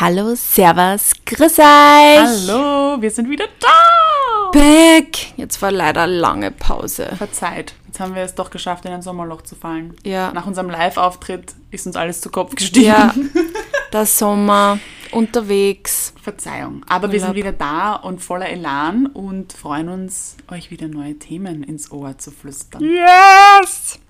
Hallo, 0.00 0.34
Servus, 0.34 1.12
grüß 1.24 1.58
euch. 1.60 1.64
Hallo, 2.48 3.00
wir 3.00 3.12
sind 3.12 3.30
wieder 3.30 3.46
da. 3.60 4.50
Back. 4.50 5.36
Jetzt 5.36 5.62
war 5.62 5.70
leider 5.70 6.08
lange 6.08 6.50
Pause. 6.50 7.12
Verzeiht. 7.16 7.74
Jetzt 7.86 8.00
haben 8.00 8.16
wir 8.16 8.22
es 8.22 8.34
doch 8.34 8.50
geschafft, 8.50 8.84
in 8.86 8.92
ein 8.92 9.02
Sommerloch 9.02 9.42
zu 9.42 9.54
fallen. 9.54 9.94
Ja. 10.02 10.32
Nach 10.32 10.46
unserem 10.48 10.68
Live-Auftritt 10.68 11.54
ist 11.70 11.86
uns 11.86 11.94
alles 11.94 12.20
zu 12.20 12.28
Kopf 12.30 12.56
gestiegen. 12.56 12.86
Ja, 12.86 13.14
der 13.92 14.04
Sommer, 14.04 14.80
unterwegs. 15.12 16.12
Verzeihung. 16.20 16.84
Aber 16.88 17.12
wir 17.12 17.20
sind 17.20 17.28
Urlaub. 17.28 17.36
wieder 17.36 17.52
da 17.52 17.94
und 17.94 18.20
voller 18.20 18.48
Elan 18.48 19.06
und 19.06 19.52
freuen 19.52 19.88
uns, 19.88 20.36
euch 20.50 20.72
wieder 20.72 20.88
neue 20.88 21.20
Themen 21.20 21.62
ins 21.62 21.92
Ohr 21.92 22.18
zu 22.18 22.32
flüstern. 22.32 22.82
Yes! 22.82 24.00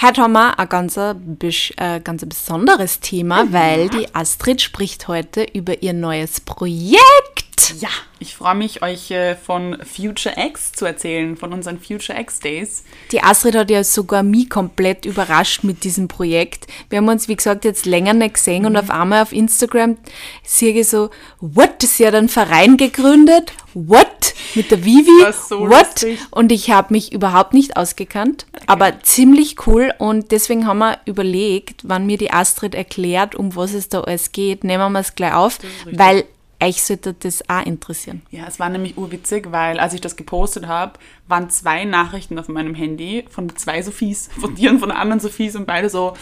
Heute 0.00 0.22
haben 0.22 0.32
wir 0.32 0.58
ein 0.58 0.68
ganz, 0.68 0.96
besch- 0.96 1.72
äh, 1.76 2.00
ganz 2.00 2.24
besonderes 2.26 3.00
Thema, 3.00 3.52
weil 3.52 3.88
die 3.88 4.12
Astrid 4.14 4.60
spricht 4.60 5.06
heute 5.06 5.44
über 5.44 5.82
ihr 5.82 5.92
neues 5.92 6.40
Projekt. 6.40 7.41
Ja, 7.80 7.88
ich 8.18 8.34
freue 8.36 8.54
mich, 8.54 8.82
euch 8.82 9.10
äh, 9.10 9.34
von 9.34 9.78
Future 9.84 10.34
X 10.36 10.72
zu 10.72 10.84
erzählen, 10.84 11.36
von 11.36 11.52
unseren 11.52 11.80
Future 11.80 12.18
X 12.20 12.40
Days. 12.40 12.84
Die 13.10 13.22
Astrid 13.22 13.54
hat 13.56 13.70
ja 13.70 13.82
sogar 13.82 14.22
mich 14.22 14.50
komplett 14.50 15.04
überrascht 15.06 15.64
mit 15.64 15.84
diesem 15.84 16.08
Projekt. 16.08 16.66
Wir 16.90 16.98
haben 16.98 17.08
uns, 17.08 17.28
wie 17.28 17.36
gesagt, 17.36 17.64
jetzt 17.64 17.86
länger 17.86 18.12
nicht 18.14 18.34
gesehen 18.34 18.62
Mhm. 18.62 18.66
und 18.66 18.76
auf 18.76 18.90
einmal 18.90 19.22
auf 19.22 19.32
Instagram 19.32 19.96
sehe 20.44 20.72
ich 20.78 20.88
so, 20.88 21.10
what, 21.40 21.80
sie 21.82 22.06
hat 22.06 22.14
einen 22.14 22.28
Verein 22.28 22.76
gegründet, 22.76 23.52
what, 23.74 24.34
mit 24.54 24.70
der 24.70 24.84
Vivi, 24.84 25.32
so 25.32 25.60
what, 25.60 25.70
lustig. 25.70 26.18
und 26.30 26.52
ich 26.52 26.70
habe 26.70 26.92
mich 26.92 27.12
überhaupt 27.12 27.54
nicht 27.54 27.76
ausgekannt, 27.76 28.46
aber 28.66 29.00
ziemlich 29.02 29.66
cool. 29.66 29.92
Und 29.98 30.30
deswegen 30.30 30.66
haben 30.66 30.78
wir 30.78 30.98
überlegt, 31.06 31.80
wann 31.84 32.06
mir 32.06 32.18
die 32.18 32.30
Astrid 32.32 32.74
erklärt, 32.74 33.34
um 33.34 33.56
was 33.56 33.72
es 33.72 33.88
da 33.88 34.02
alles 34.02 34.32
geht, 34.32 34.62
nehmen 34.64 34.92
wir 34.92 35.00
es 35.00 35.14
gleich 35.14 35.34
auf, 35.34 35.58
weil 35.90 36.24
euch 36.62 36.82
sollte 36.82 37.14
das 37.14 37.48
auch 37.48 37.64
interessieren. 37.64 38.22
Ja, 38.30 38.46
es 38.46 38.58
war 38.58 38.68
nämlich 38.68 38.96
urwitzig, 38.96 39.50
weil 39.50 39.78
als 39.78 39.94
ich 39.94 40.00
das 40.00 40.16
gepostet 40.16 40.66
habe, 40.66 40.98
waren 41.28 41.50
zwei 41.50 41.84
Nachrichten 41.84 42.38
auf 42.38 42.48
meinem 42.48 42.74
Handy 42.74 43.24
von 43.30 43.54
zwei 43.56 43.82
Sophies, 43.82 44.30
von 44.40 44.54
dir 44.54 44.70
und 44.70 44.78
von 44.78 44.88
der 44.88 44.98
anderen 44.98 45.20
Sophies 45.20 45.56
und 45.56 45.66
beide 45.66 45.88
so, 45.88 46.14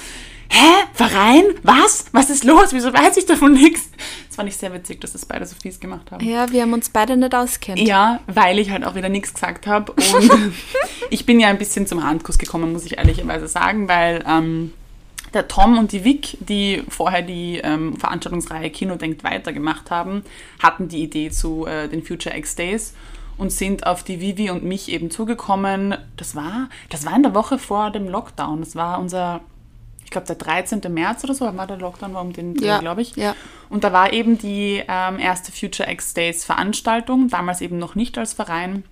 hä, 0.50 0.84
Verein? 0.92 1.44
Was? 1.62 2.06
Was 2.12 2.30
ist 2.30 2.44
los? 2.44 2.72
Wieso 2.72 2.92
weiß 2.92 3.16
ich 3.16 3.26
davon 3.26 3.52
nichts? 3.52 3.90
Das 4.28 4.36
fand 4.36 4.48
ich 4.48 4.56
sehr 4.56 4.72
witzig, 4.72 5.00
dass 5.00 5.12
das 5.12 5.26
beide 5.26 5.46
Sophies 5.46 5.80
gemacht 5.80 6.10
haben. 6.10 6.24
Ja, 6.24 6.50
wir 6.50 6.62
haben 6.62 6.72
uns 6.72 6.88
beide 6.88 7.16
nicht 7.16 7.34
auskennt. 7.34 7.78
Ja, 7.78 8.20
weil 8.26 8.58
ich 8.58 8.70
halt 8.70 8.84
auch 8.84 8.94
wieder 8.94 9.08
nichts 9.08 9.34
gesagt 9.34 9.66
habe. 9.66 9.92
Und 9.92 10.30
ich 11.10 11.26
bin 11.26 11.40
ja 11.40 11.48
ein 11.48 11.58
bisschen 11.58 11.86
zum 11.86 12.02
Handkuss 12.04 12.38
gekommen, 12.38 12.72
muss 12.72 12.84
ich 12.84 12.98
ehrlicherweise 12.98 13.48
sagen, 13.48 13.88
weil 13.88 14.24
ähm, 14.26 14.72
der 15.32 15.48
Tom 15.48 15.78
und 15.78 15.92
die 15.92 16.04
Vic, 16.04 16.36
die 16.40 16.82
vorher 16.88 17.22
die 17.22 17.58
ähm, 17.58 17.96
Veranstaltungsreihe 17.96 18.70
Kino 18.70 18.96
denkt 18.96 19.24
weiter 19.24 19.52
gemacht 19.52 19.90
haben, 19.90 20.22
hatten 20.62 20.88
die 20.88 21.02
Idee 21.02 21.30
zu 21.30 21.66
äh, 21.66 21.88
den 21.88 22.02
Future 22.02 22.36
X 22.36 22.56
Days 22.56 22.94
und 23.38 23.50
sind 23.50 23.86
auf 23.86 24.02
die 24.02 24.20
Vivi 24.20 24.50
und 24.50 24.64
mich 24.64 24.90
eben 24.90 25.10
zugekommen. 25.10 25.96
Das 26.16 26.34
war, 26.34 26.68
das 26.90 27.06
war 27.06 27.16
in 27.16 27.22
der 27.22 27.34
Woche 27.34 27.58
vor 27.58 27.90
dem 27.90 28.08
Lockdown. 28.08 28.60
Das 28.60 28.76
war 28.76 28.98
unser, 29.00 29.40
ich 30.04 30.10
glaube, 30.10 30.26
der 30.26 30.36
13. 30.36 30.80
März 30.92 31.24
oder 31.24 31.34
so, 31.34 31.56
war 31.56 31.66
der 31.66 31.78
Lockdown 31.78 32.12
war 32.12 32.20
um 32.22 32.32
den, 32.32 32.54
Dreh, 32.54 32.66
Ja, 32.66 32.78
glaube 32.80 33.00
ich. 33.02 33.16
ja. 33.16 33.34
Und 33.70 33.84
da 33.84 33.92
war 33.92 34.12
eben 34.12 34.36
die 34.36 34.82
ähm, 34.86 35.18
erste 35.18 35.52
Future 35.52 35.90
X 35.90 36.12
Days 36.12 36.44
Veranstaltung, 36.44 37.28
damals 37.28 37.60
eben 37.60 37.78
noch 37.78 37.94
nicht 37.94 38.18
als 38.18 38.32
Verein. 38.32 38.84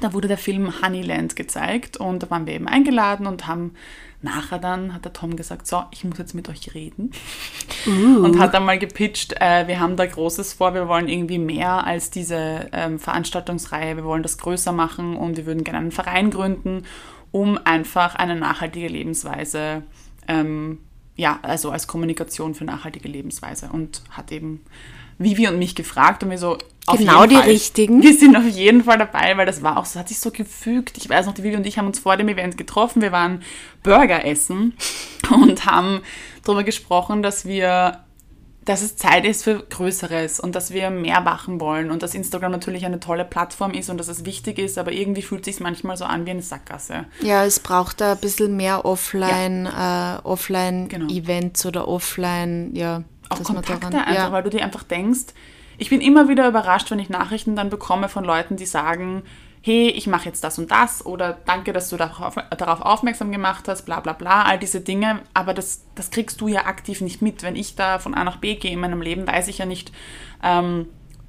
Da 0.00 0.12
wurde 0.12 0.28
der 0.28 0.38
Film 0.38 0.72
Honeyland 0.80 1.34
gezeigt 1.34 1.96
und 1.96 2.22
da 2.22 2.30
waren 2.30 2.46
wir 2.46 2.54
eben 2.54 2.68
eingeladen 2.68 3.26
und 3.26 3.48
haben 3.48 3.74
nachher 4.20 4.58
dann, 4.58 4.94
hat 4.94 5.04
der 5.04 5.12
Tom 5.12 5.36
gesagt, 5.36 5.66
so, 5.66 5.84
ich 5.92 6.04
muss 6.04 6.18
jetzt 6.18 6.34
mit 6.34 6.48
euch 6.48 6.74
reden. 6.74 7.12
Und 8.24 8.38
hat 8.38 8.54
dann 8.54 8.64
mal 8.64 8.78
gepitcht, 8.78 9.34
äh, 9.40 9.68
wir 9.68 9.78
haben 9.78 9.96
da 9.96 10.06
Großes 10.06 10.54
vor, 10.54 10.74
wir 10.74 10.88
wollen 10.88 11.08
irgendwie 11.08 11.38
mehr 11.38 11.86
als 11.86 12.10
diese 12.10 12.68
ähm, 12.72 12.98
Veranstaltungsreihe, 12.98 13.96
wir 13.96 14.04
wollen 14.04 14.22
das 14.22 14.38
größer 14.38 14.72
machen 14.72 15.16
und 15.16 15.36
wir 15.36 15.46
würden 15.46 15.64
gerne 15.64 15.78
einen 15.78 15.92
Verein 15.92 16.30
gründen, 16.30 16.84
um 17.30 17.58
einfach 17.64 18.14
eine 18.16 18.36
nachhaltige 18.36 18.88
Lebensweise 18.88 19.82
ähm, 20.26 20.78
ja, 21.18 21.40
also 21.42 21.70
als 21.70 21.88
Kommunikation 21.88 22.54
für 22.54 22.64
nachhaltige 22.64 23.08
Lebensweise 23.08 23.70
und 23.72 24.02
hat 24.10 24.30
eben 24.30 24.64
Vivi 25.18 25.48
und 25.48 25.58
mich 25.58 25.74
gefragt 25.74 26.22
und 26.22 26.30
wir 26.30 26.38
so 26.38 26.58
auf 26.86 26.96
Genau 26.96 27.26
die 27.26 27.34
Fall, 27.34 27.44
richtigen. 27.44 28.00
Wir 28.02 28.14
sind 28.14 28.36
auf 28.36 28.46
jeden 28.46 28.84
Fall 28.84 28.98
dabei, 28.98 29.36
weil 29.36 29.44
das 29.44 29.60
war 29.60 29.78
auch 29.78 29.84
so, 29.84 29.98
hat 29.98 30.08
sich 30.08 30.20
so 30.20 30.30
gefügt. 30.30 30.96
Ich 30.96 31.10
weiß 31.10 31.26
noch, 31.26 31.34
die 31.34 31.42
Vivi 31.42 31.56
und 31.56 31.66
ich 31.66 31.76
haben 31.76 31.88
uns 31.88 31.98
vor 31.98 32.16
dem 32.16 32.28
Event 32.28 32.56
getroffen. 32.56 33.02
Wir 33.02 33.10
waren 33.10 33.42
Burger 33.82 34.24
essen 34.24 34.74
und 35.30 35.66
haben 35.66 36.02
darüber 36.44 36.62
gesprochen, 36.62 37.24
dass 37.24 37.44
wir 37.44 38.04
dass 38.68 38.82
es 38.82 38.96
Zeit 38.96 39.24
ist 39.24 39.44
für 39.44 39.60
Größeres 39.60 40.40
und 40.40 40.54
dass 40.54 40.72
wir 40.72 40.90
mehr 40.90 41.22
machen 41.22 41.58
wollen 41.58 41.90
und 41.90 42.02
dass 42.02 42.14
Instagram 42.14 42.52
natürlich 42.52 42.84
eine 42.84 43.00
tolle 43.00 43.24
Plattform 43.24 43.72
ist 43.72 43.88
und 43.88 43.96
dass 43.96 44.08
es 44.08 44.26
wichtig 44.26 44.58
ist, 44.58 44.76
aber 44.76 44.92
irgendwie 44.92 45.22
fühlt 45.22 45.46
es 45.46 45.54
sich 45.56 45.60
manchmal 45.60 45.96
so 45.96 46.04
an 46.04 46.26
wie 46.26 46.32
eine 46.32 46.42
Sackgasse. 46.42 47.06
Ja, 47.22 47.46
es 47.46 47.60
braucht 47.60 48.02
da 48.02 48.12
ein 48.12 48.18
bisschen 48.18 48.58
mehr 48.58 48.84
Offline, 48.84 49.64
äh, 49.64 50.18
Offline-Events 50.22 51.64
oder 51.64 51.88
Offline, 51.88 52.74
ja. 52.74 53.04
auch 53.30 53.42
Kontakte 53.42 53.88
daran- 53.88 53.94
einfach, 53.94 54.14
ja. 54.14 54.32
weil 54.32 54.42
du 54.42 54.50
dir 54.50 54.62
einfach 54.62 54.82
denkst, 54.82 55.32
ich 55.78 55.88
bin 55.88 56.02
immer 56.02 56.28
wieder 56.28 56.46
überrascht, 56.46 56.90
wenn 56.90 56.98
ich 56.98 57.08
Nachrichten 57.08 57.56
dann 57.56 57.70
bekomme 57.70 58.10
von 58.10 58.22
Leuten, 58.24 58.56
die 58.56 58.66
sagen, 58.66 59.22
hey, 59.68 59.90
ich 59.90 60.06
mache 60.06 60.24
jetzt 60.24 60.42
das 60.44 60.58
und 60.58 60.70
das 60.70 61.04
oder 61.04 61.36
danke, 61.44 61.74
dass 61.74 61.90
du 61.90 61.98
darauf, 61.98 62.36
darauf 62.56 62.80
aufmerksam 62.80 63.30
gemacht 63.30 63.68
hast, 63.68 63.82
bla 63.82 64.00
bla 64.00 64.14
bla, 64.14 64.44
all 64.44 64.58
diese 64.58 64.80
Dinge, 64.80 65.20
aber 65.34 65.52
das, 65.52 65.84
das 65.94 66.10
kriegst 66.10 66.40
du 66.40 66.48
ja 66.48 66.64
aktiv 66.64 67.02
nicht 67.02 67.20
mit. 67.20 67.42
Wenn 67.42 67.54
ich 67.54 67.76
da 67.76 67.98
von 67.98 68.14
A 68.14 68.24
nach 68.24 68.38
B 68.38 68.54
gehe 68.54 68.72
in 68.72 68.80
meinem 68.80 69.02
Leben, 69.02 69.26
weiß 69.26 69.48
ich 69.48 69.58
ja 69.58 69.66
nicht, 69.66 69.92
ähm, 70.42 70.86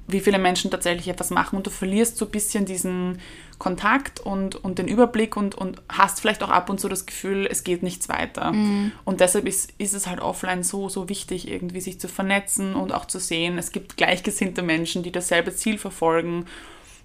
wie 0.08 0.20
viele 0.20 0.38
Menschen 0.38 0.70
tatsächlich 0.70 1.08
etwas 1.08 1.28
machen 1.28 1.56
und 1.56 1.66
du 1.66 1.70
verlierst 1.70 2.16
so 2.16 2.24
ein 2.24 2.30
bisschen 2.30 2.64
diesen 2.64 3.18
Kontakt 3.58 4.20
und, 4.20 4.56
und 4.56 4.78
den 4.78 4.88
Überblick 4.88 5.36
und, 5.36 5.54
und 5.54 5.82
hast 5.90 6.22
vielleicht 6.22 6.42
auch 6.42 6.48
ab 6.48 6.70
und 6.70 6.80
zu 6.80 6.88
das 6.88 7.04
Gefühl, 7.04 7.46
es 7.48 7.62
geht 7.62 7.82
nichts 7.82 8.08
weiter. 8.08 8.52
Und 9.04 9.20
deshalb 9.20 9.46
ist, 9.46 9.74
ist 9.76 9.92
es 9.92 10.06
halt 10.06 10.20
offline 10.20 10.62
so, 10.62 10.88
so 10.88 11.10
wichtig, 11.10 11.46
irgendwie 11.46 11.82
sich 11.82 12.00
zu 12.00 12.08
vernetzen 12.08 12.74
und 12.74 12.92
auch 12.92 13.04
zu 13.04 13.20
sehen, 13.20 13.58
es 13.58 13.70
gibt 13.70 13.98
gleichgesinnte 13.98 14.62
Menschen, 14.62 15.02
die 15.02 15.12
dasselbe 15.12 15.54
Ziel 15.54 15.76
verfolgen 15.76 16.46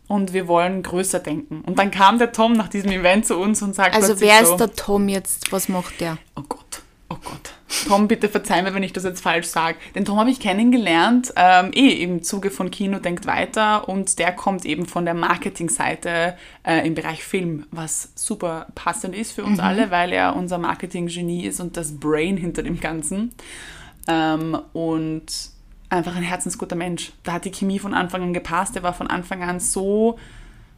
und 0.07 0.33
wir 0.33 0.47
wollen 0.47 0.83
größer 0.83 1.19
denken. 1.19 1.61
Und 1.61 1.79
dann 1.79 1.91
kam 1.91 2.19
der 2.19 2.31
Tom 2.31 2.53
nach 2.53 2.67
diesem 2.67 2.91
Event 2.91 3.25
zu 3.25 3.37
uns 3.37 3.61
und 3.61 3.75
sagt 3.75 3.95
Also 3.95 4.19
wer 4.19 4.45
so, 4.45 4.53
ist 4.53 4.59
der 4.59 4.73
Tom 4.73 5.09
jetzt? 5.09 5.51
Was 5.51 5.69
macht 5.69 5.99
der? 5.99 6.17
Oh 6.35 6.43
Gott, 6.47 6.81
oh 7.09 7.17
Gott. 7.23 7.51
Tom, 7.87 8.07
bitte 8.07 8.29
verzeih 8.29 8.61
mir, 8.61 8.73
wenn 8.73 8.83
ich 8.83 8.93
das 8.93 9.03
jetzt 9.03 9.21
falsch 9.21 9.47
sage. 9.47 9.77
Den 9.95 10.05
Tom 10.05 10.19
habe 10.19 10.29
ich 10.29 10.39
kennengelernt, 10.39 11.33
ähm, 11.35 11.71
eh 11.73 11.89
im 12.03 12.23
Zuge 12.23 12.51
von 12.51 12.71
Kino 12.71 12.99
Denkt 12.99 13.25
Weiter 13.25 13.89
und 13.89 14.19
der 14.19 14.31
kommt 14.31 14.65
eben 14.65 14.85
von 14.85 15.05
der 15.05 15.13
Marketingseite 15.13 16.37
äh, 16.63 16.85
im 16.85 16.95
Bereich 16.95 17.23
Film, 17.23 17.65
was 17.71 18.11
super 18.15 18.67
passend 18.75 19.15
ist 19.15 19.33
für 19.33 19.43
uns 19.43 19.59
alle, 19.59 19.91
weil 19.91 20.13
er 20.13 20.35
unser 20.35 20.57
Marketing-Genie 20.57 21.45
ist 21.45 21.59
und 21.59 21.75
das 21.75 21.99
Brain 21.99 22.37
hinter 22.37 22.63
dem 22.63 22.79
Ganzen. 22.79 23.33
Ähm, 24.07 24.57
und 24.73 25.54
einfach 25.89 26.15
ein 26.15 26.23
herzensguter 26.23 26.75
Mensch. 26.75 27.11
Da 27.23 27.33
hat 27.33 27.45
die 27.45 27.51
Chemie 27.51 27.79
von 27.79 27.93
Anfang 27.93 28.23
an 28.23 28.33
gepasst. 28.33 28.75
Er 28.75 28.83
war 28.83 28.93
von 28.93 29.07
Anfang 29.07 29.43
an 29.43 29.59
so 29.59 30.17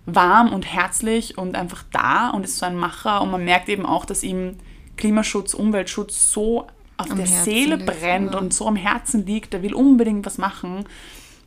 warm 0.06 0.54
und 0.54 0.64
herzlich 0.64 1.38
und 1.38 1.56
einfach 1.56 1.84
da 1.92 2.30
und 2.30 2.44
ist 2.44 2.58
so 2.58 2.66
ein 2.66 2.78
Macher. 2.78 3.22
Und 3.22 3.32
man 3.32 3.44
merkt 3.44 3.70
eben 3.70 3.86
auch, 3.86 4.06
dass 4.06 4.24
ihm 4.24 4.58
Klimaschutz, 4.96 5.54
Umweltschutz 5.54 6.32
so 6.32 6.68
auf 6.98 7.12
Am 7.12 7.18
der 7.18 7.28
Herzen 7.28 7.44
Seele 7.44 7.78
brennt 7.78 8.34
ja. 8.34 8.40
und 8.40 8.54
so 8.54 8.68
am 8.68 8.76
Herzen 8.76 9.26
liegt. 9.26 9.54
Er 9.54 9.62
will 9.62 9.74
unbedingt 9.74 10.26
was 10.26 10.38
machen 10.38 10.86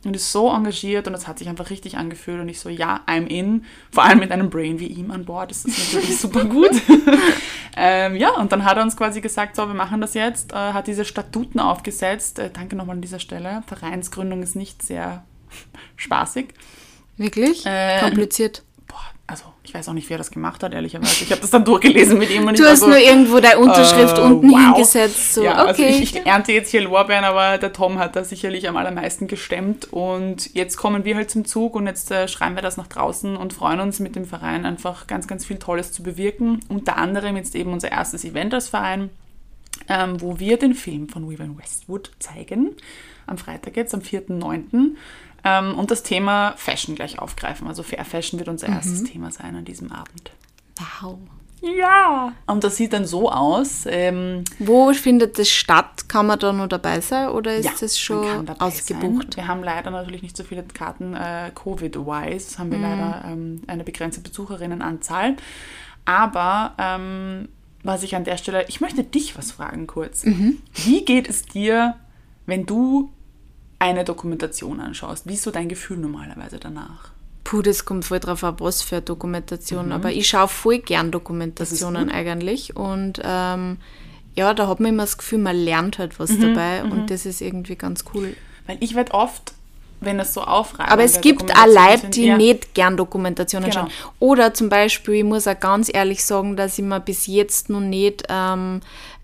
und 0.03 0.15
ist 0.15 0.31
so 0.31 0.49
engagiert 0.49 1.07
und 1.07 1.13
das 1.13 1.27
hat 1.27 1.37
sich 1.37 1.47
einfach 1.47 1.69
richtig 1.69 1.97
angefühlt. 1.97 2.39
Und 2.39 2.49
ich 2.49 2.59
so, 2.59 2.69
ja, 2.69 3.01
I'm 3.07 3.27
in. 3.27 3.65
Vor 3.91 4.03
allem 4.03 4.19
mit 4.19 4.31
einem 4.31 4.49
Brain 4.49 4.79
wie 4.79 4.87
ihm 4.87 5.11
an 5.11 5.25
Bord. 5.25 5.51
Das 5.51 5.65
ist 5.65 5.93
natürlich 5.93 6.17
super 6.19 6.45
gut. 6.45 6.71
ähm, 7.77 8.15
ja, 8.15 8.31
und 8.31 8.51
dann 8.51 8.65
hat 8.65 8.77
er 8.77 8.83
uns 8.83 8.97
quasi 8.97 9.21
gesagt, 9.21 9.55
so, 9.55 9.67
wir 9.67 9.75
machen 9.75 10.01
das 10.01 10.13
jetzt. 10.13 10.53
Äh, 10.53 10.55
hat 10.55 10.87
diese 10.87 11.05
Statuten 11.05 11.59
aufgesetzt. 11.59 12.39
Äh, 12.39 12.49
danke 12.51 12.75
nochmal 12.75 12.95
an 12.95 13.01
dieser 13.01 13.19
Stelle. 13.19 13.63
Vereinsgründung 13.67 14.41
ist 14.41 14.55
nicht 14.55 14.81
sehr 14.81 15.23
spaßig. 15.95 16.47
Wirklich? 17.17 17.65
Äh, 17.65 17.99
Kompliziert. 17.99 18.63
Also 19.63 19.69
ich 19.71 19.73
weiß 19.75 19.89
auch 19.89 19.93
nicht, 19.93 20.09
wer 20.09 20.17
das 20.17 20.31
gemacht 20.31 20.63
hat, 20.63 20.73
ehrlicherweise. 20.73 21.23
Ich 21.23 21.31
habe 21.31 21.41
das 21.41 21.51
dann 21.51 21.63
durchgelesen 21.63 22.17
mit 22.17 22.31
ihm 22.31 22.47
und 22.47 22.57
Du 22.57 22.63
ich 22.63 22.69
hast 22.69 22.79
so, 22.79 22.87
nur 22.87 22.97
irgendwo 22.97 23.39
deine 23.39 23.59
Unterschrift 23.59 24.17
äh, 24.17 24.21
unten 24.21 24.49
wow. 24.49 24.75
hingesetzt. 24.75 25.35
So, 25.35 25.43
ja, 25.43 25.53
also 25.53 25.83
okay. 25.83 25.89
ich, 25.89 26.15
ich 26.15 26.25
ernte 26.25 26.51
jetzt 26.51 26.71
hier 26.71 26.81
Lorbeeren, 26.81 27.23
aber 27.23 27.59
der 27.59 27.71
Tom 27.71 27.99
hat 27.99 28.15
da 28.15 28.23
sicherlich 28.23 28.67
am 28.67 28.75
allermeisten 28.75 29.27
gestemmt. 29.27 29.93
Und 29.93 30.53
jetzt 30.55 30.77
kommen 30.77 31.05
wir 31.05 31.15
halt 31.15 31.29
zum 31.29 31.45
Zug 31.45 31.75
und 31.75 31.85
jetzt 31.85 32.09
äh, 32.09 32.27
schreiben 32.27 32.55
wir 32.55 32.63
das 32.63 32.77
nach 32.77 32.87
draußen 32.87 33.37
und 33.37 33.53
freuen 33.53 33.79
uns 33.79 33.99
mit 33.99 34.15
dem 34.15 34.25
Verein 34.25 34.65
einfach 34.65 35.05
ganz, 35.05 35.27
ganz 35.27 35.45
viel 35.45 35.57
Tolles 35.57 35.91
zu 35.91 36.01
bewirken. 36.01 36.59
Unter 36.67 36.97
anderem 36.97 37.35
jetzt 37.37 37.55
eben 37.55 37.71
unser 37.71 37.91
erstes 37.91 38.25
Event 38.25 38.55
als 38.55 38.69
Verein, 38.69 39.11
ähm, 39.87 40.19
wo 40.21 40.39
wir 40.39 40.57
den 40.57 40.73
Film 40.73 41.07
von 41.07 41.29
Vivian 41.29 41.57
Westwood 41.57 42.11
zeigen. 42.17 42.75
Am 43.27 43.37
Freitag 43.37 43.77
jetzt, 43.77 43.93
am 43.93 44.01
4.9. 44.01 44.95
Ähm, 45.43 45.77
und 45.77 45.89
das 45.91 46.03
Thema 46.03 46.53
Fashion 46.57 46.95
gleich 46.95 47.19
aufgreifen. 47.19 47.67
Also 47.67 47.83
Fair 47.83 48.05
Fashion 48.05 48.39
wird 48.39 48.49
unser 48.49 48.67
erstes 48.67 49.03
Thema 49.03 49.31
sein 49.31 49.55
an 49.55 49.65
diesem 49.65 49.91
Abend. 49.91 50.31
wow. 51.01 51.17
Ja. 51.63 52.33
Und 52.47 52.63
das 52.63 52.75
sieht 52.77 52.91
dann 52.91 53.05
so 53.05 53.31
aus. 53.31 53.83
Ähm, 53.85 54.43
Wo 54.57 54.91
findet 54.93 55.37
das 55.37 55.47
statt? 55.49 56.09
Kann 56.09 56.25
man 56.25 56.39
da 56.39 56.51
nur 56.53 56.67
dabei 56.67 57.01
sein 57.01 57.29
oder 57.29 57.55
ist 57.55 57.65
ja, 57.65 57.71
das 57.79 57.99
schon 57.99 58.49
ausgebucht? 58.59 59.35
Sein. 59.35 59.43
Wir 59.43 59.47
haben 59.47 59.63
leider 59.63 59.91
natürlich 59.91 60.23
nicht 60.23 60.35
so 60.35 60.43
viele 60.43 60.63
Karten 60.63 61.13
äh, 61.15 61.51
Covid-wise, 61.53 62.57
haben 62.57 62.71
wir 62.71 62.79
Mhm. 62.79 62.83
leider 62.83 63.23
ähm, 63.27 63.61
eine 63.67 63.83
begrenzte 63.83 64.21
Besucherinnenanzahl. 64.21 65.35
Aber 66.05 66.73
ähm, 66.79 67.47
was 67.83 68.01
ich 68.01 68.15
an 68.15 68.23
der 68.23 68.37
Stelle, 68.37 68.65
ich 68.67 68.81
möchte 68.81 69.03
dich 69.03 69.37
was 69.37 69.51
fragen 69.51 69.85
kurz. 69.85 70.23
Mhm. 70.25 70.57
Wie 70.73 71.05
geht 71.05 71.29
es 71.29 71.43
dir, 71.43 71.95
wenn 72.47 72.65
du 72.65 73.11
eine 73.81 74.03
Dokumentation 74.05 74.79
anschaust? 74.79 75.27
Wie 75.27 75.33
ist 75.33 75.43
so 75.43 75.51
dein 75.51 75.67
Gefühl 75.67 75.97
normalerweise 75.97 76.59
danach? 76.59 77.09
Puh, 77.43 77.63
das 77.63 77.83
kommt 77.85 78.05
voll 78.05 78.19
drauf 78.19 78.43
an, 78.43 78.55
was 78.59 78.83
für 78.83 78.97
eine 78.97 79.01
Dokumentation. 79.01 79.87
Mhm. 79.87 79.91
Aber 79.91 80.11
ich 80.11 80.27
schaue 80.27 80.47
voll 80.47 80.77
gern 80.79 81.09
Dokumentationen 81.11 82.11
eigentlich. 82.11 82.75
Und 82.75 83.19
ähm, 83.23 83.77
ja, 84.35 84.53
da 84.53 84.67
hat 84.67 84.79
man 84.79 84.91
immer 84.93 85.03
das 85.03 85.17
Gefühl, 85.17 85.39
man 85.39 85.55
lernt 85.55 85.97
halt 85.97 86.19
was 86.19 86.29
Mhm, 86.29 86.41
dabei. 86.53 86.83
Und 86.83 87.09
das 87.09 87.25
ist 87.25 87.41
irgendwie 87.41 87.75
ganz 87.75 88.05
cool. 88.13 88.35
Weil 88.67 88.77
ich 88.79 88.93
werde 88.93 89.13
oft, 89.15 89.53
wenn 89.99 90.19
es 90.19 90.35
so 90.35 90.41
aufreibt. 90.43 90.91
Aber 90.91 91.03
es 91.03 91.19
gibt 91.19 91.51
auch 91.57 91.65
Leute, 91.65 92.09
die 92.09 92.31
nicht 92.31 92.75
gern 92.75 92.95
Dokumentationen 92.97 93.71
Genau. 93.71 93.85
schauen. 93.85 93.91
Oder 94.19 94.53
zum 94.53 94.69
Beispiel, 94.69 95.15
ich 95.15 95.23
muss 95.23 95.47
auch 95.47 95.59
ganz 95.59 95.89
ehrlich 95.91 96.23
sagen, 96.23 96.55
dass 96.55 96.77
ich 96.77 96.85
mir 96.85 96.99
bis 96.99 97.25
jetzt 97.25 97.69
noch 97.71 97.81
nicht 97.81 98.23
ähm, 98.29 98.81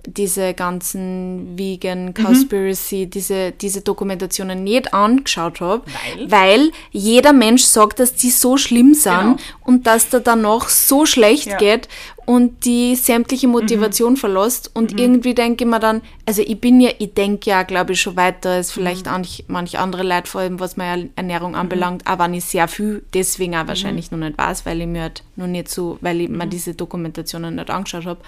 diese 0.09 0.53
ganzen 0.53 1.57
Vegan 1.57 2.13
Conspiracy, 2.13 3.07
diese, 3.07 3.51
diese 3.51 3.81
Dokumentationen 3.81 4.63
nicht 4.63 4.93
angeschaut 4.93 5.59
habe. 5.59 5.83
Weil? 5.85 6.31
Weil 6.31 6.71
jeder 6.91 7.33
Mensch 7.33 7.63
sagt, 7.63 7.99
dass 7.99 8.15
die 8.15 8.29
so 8.29 8.55
schlimm 8.57 8.93
sind 8.93 9.11
Genau. 9.19 9.35
und 9.65 9.85
dass 9.85 10.09
der 10.09 10.21
danach 10.21 10.69
so 10.69 11.05
schlecht 11.05 11.47
Ja. 11.47 11.55
Mhm. 11.55 11.59
geht 11.59 11.87
und 12.25 12.65
die 12.65 12.95
sämtliche 12.95 13.47
Motivation 13.49 14.15
verlässt. 14.17 14.71
Und 14.73 14.97
irgendwie 14.99 15.33
denke 15.33 15.63
ich 15.65 15.69
mir 15.69 15.79
dann, 15.79 16.01
also 16.25 16.41
ich 16.41 16.59
bin 16.59 16.79
ja, 16.79 16.91
ich 16.99 17.13
denke 17.13 17.49
ja, 17.49 17.63
glaube 17.63 17.93
ich, 17.93 18.01
schon 18.01 18.15
weiter 18.15 18.51
als 18.51 18.71
vielleicht 18.71 19.05
Mhm. 19.07 19.11
manch, 19.11 19.43
manch 19.47 19.77
andere 19.79 20.03
Leute, 20.03 20.27
vor 20.29 20.41
allem 20.41 20.59
was 20.59 20.77
meine 20.77 21.09
Ernährung 21.17 21.55
anbelangt, 21.55 22.07
aber 22.07 22.27
nicht 22.29 22.45
sehr 22.47 22.67
viel, 22.69 23.03
deswegen 23.13 23.51
Mhm. 23.53 23.57
auch 23.59 23.67
wahrscheinlich 23.67 24.09
noch 24.11 24.17
nicht 24.19 24.37
weiß, 24.37 24.65
weil 24.65 24.79
ich 24.81 24.87
mir 24.87 25.01
halt 25.03 25.23
noch 25.35 25.47
nicht 25.47 25.69
so, 25.69 25.97
weil 26.01 26.21
ich 26.21 26.29
mir 26.29 26.47
diese 26.47 26.73
Dokumentationen 26.73 27.55
nicht 27.55 27.69
angeschaut 27.69 28.05
habe. 28.05 28.19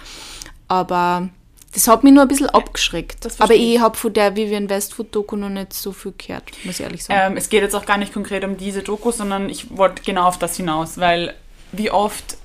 Aber 0.68 1.28
das 1.72 1.86
hat 1.86 2.02
mich 2.02 2.12
nur 2.12 2.22
ein 2.22 2.28
bisschen 2.28 2.50
abgeschreckt. 2.50 3.28
Aber 3.38 3.54
ich 3.54 3.78
habe 3.78 3.96
von 3.96 4.12
der 4.12 4.34
Vivian 4.34 4.68
Westwood 4.68 5.14
Doku 5.14 5.36
noch 5.36 5.48
nicht 5.48 5.72
so 5.72 5.92
viel 5.92 6.12
gehört, 6.18 6.50
muss 6.64 6.80
ich 6.80 6.84
ehrlich 6.84 7.04
sagen. 7.04 7.32
Ähm, 7.32 7.36
es 7.36 7.48
geht 7.48 7.62
jetzt 7.62 7.74
auch 7.74 7.86
gar 7.86 7.96
nicht 7.96 8.12
konkret 8.12 8.44
um 8.44 8.56
diese 8.56 8.82
Doku, 8.82 9.12
sondern 9.12 9.48
ich 9.48 9.76
wollte 9.76 10.02
genau 10.02 10.24
auf 10.24 10.38
das 10.38 10.56
hinaus, 10.56 10.98
weil 10.98 11.34
wie 11.72 11.90
oft 11.90 12.36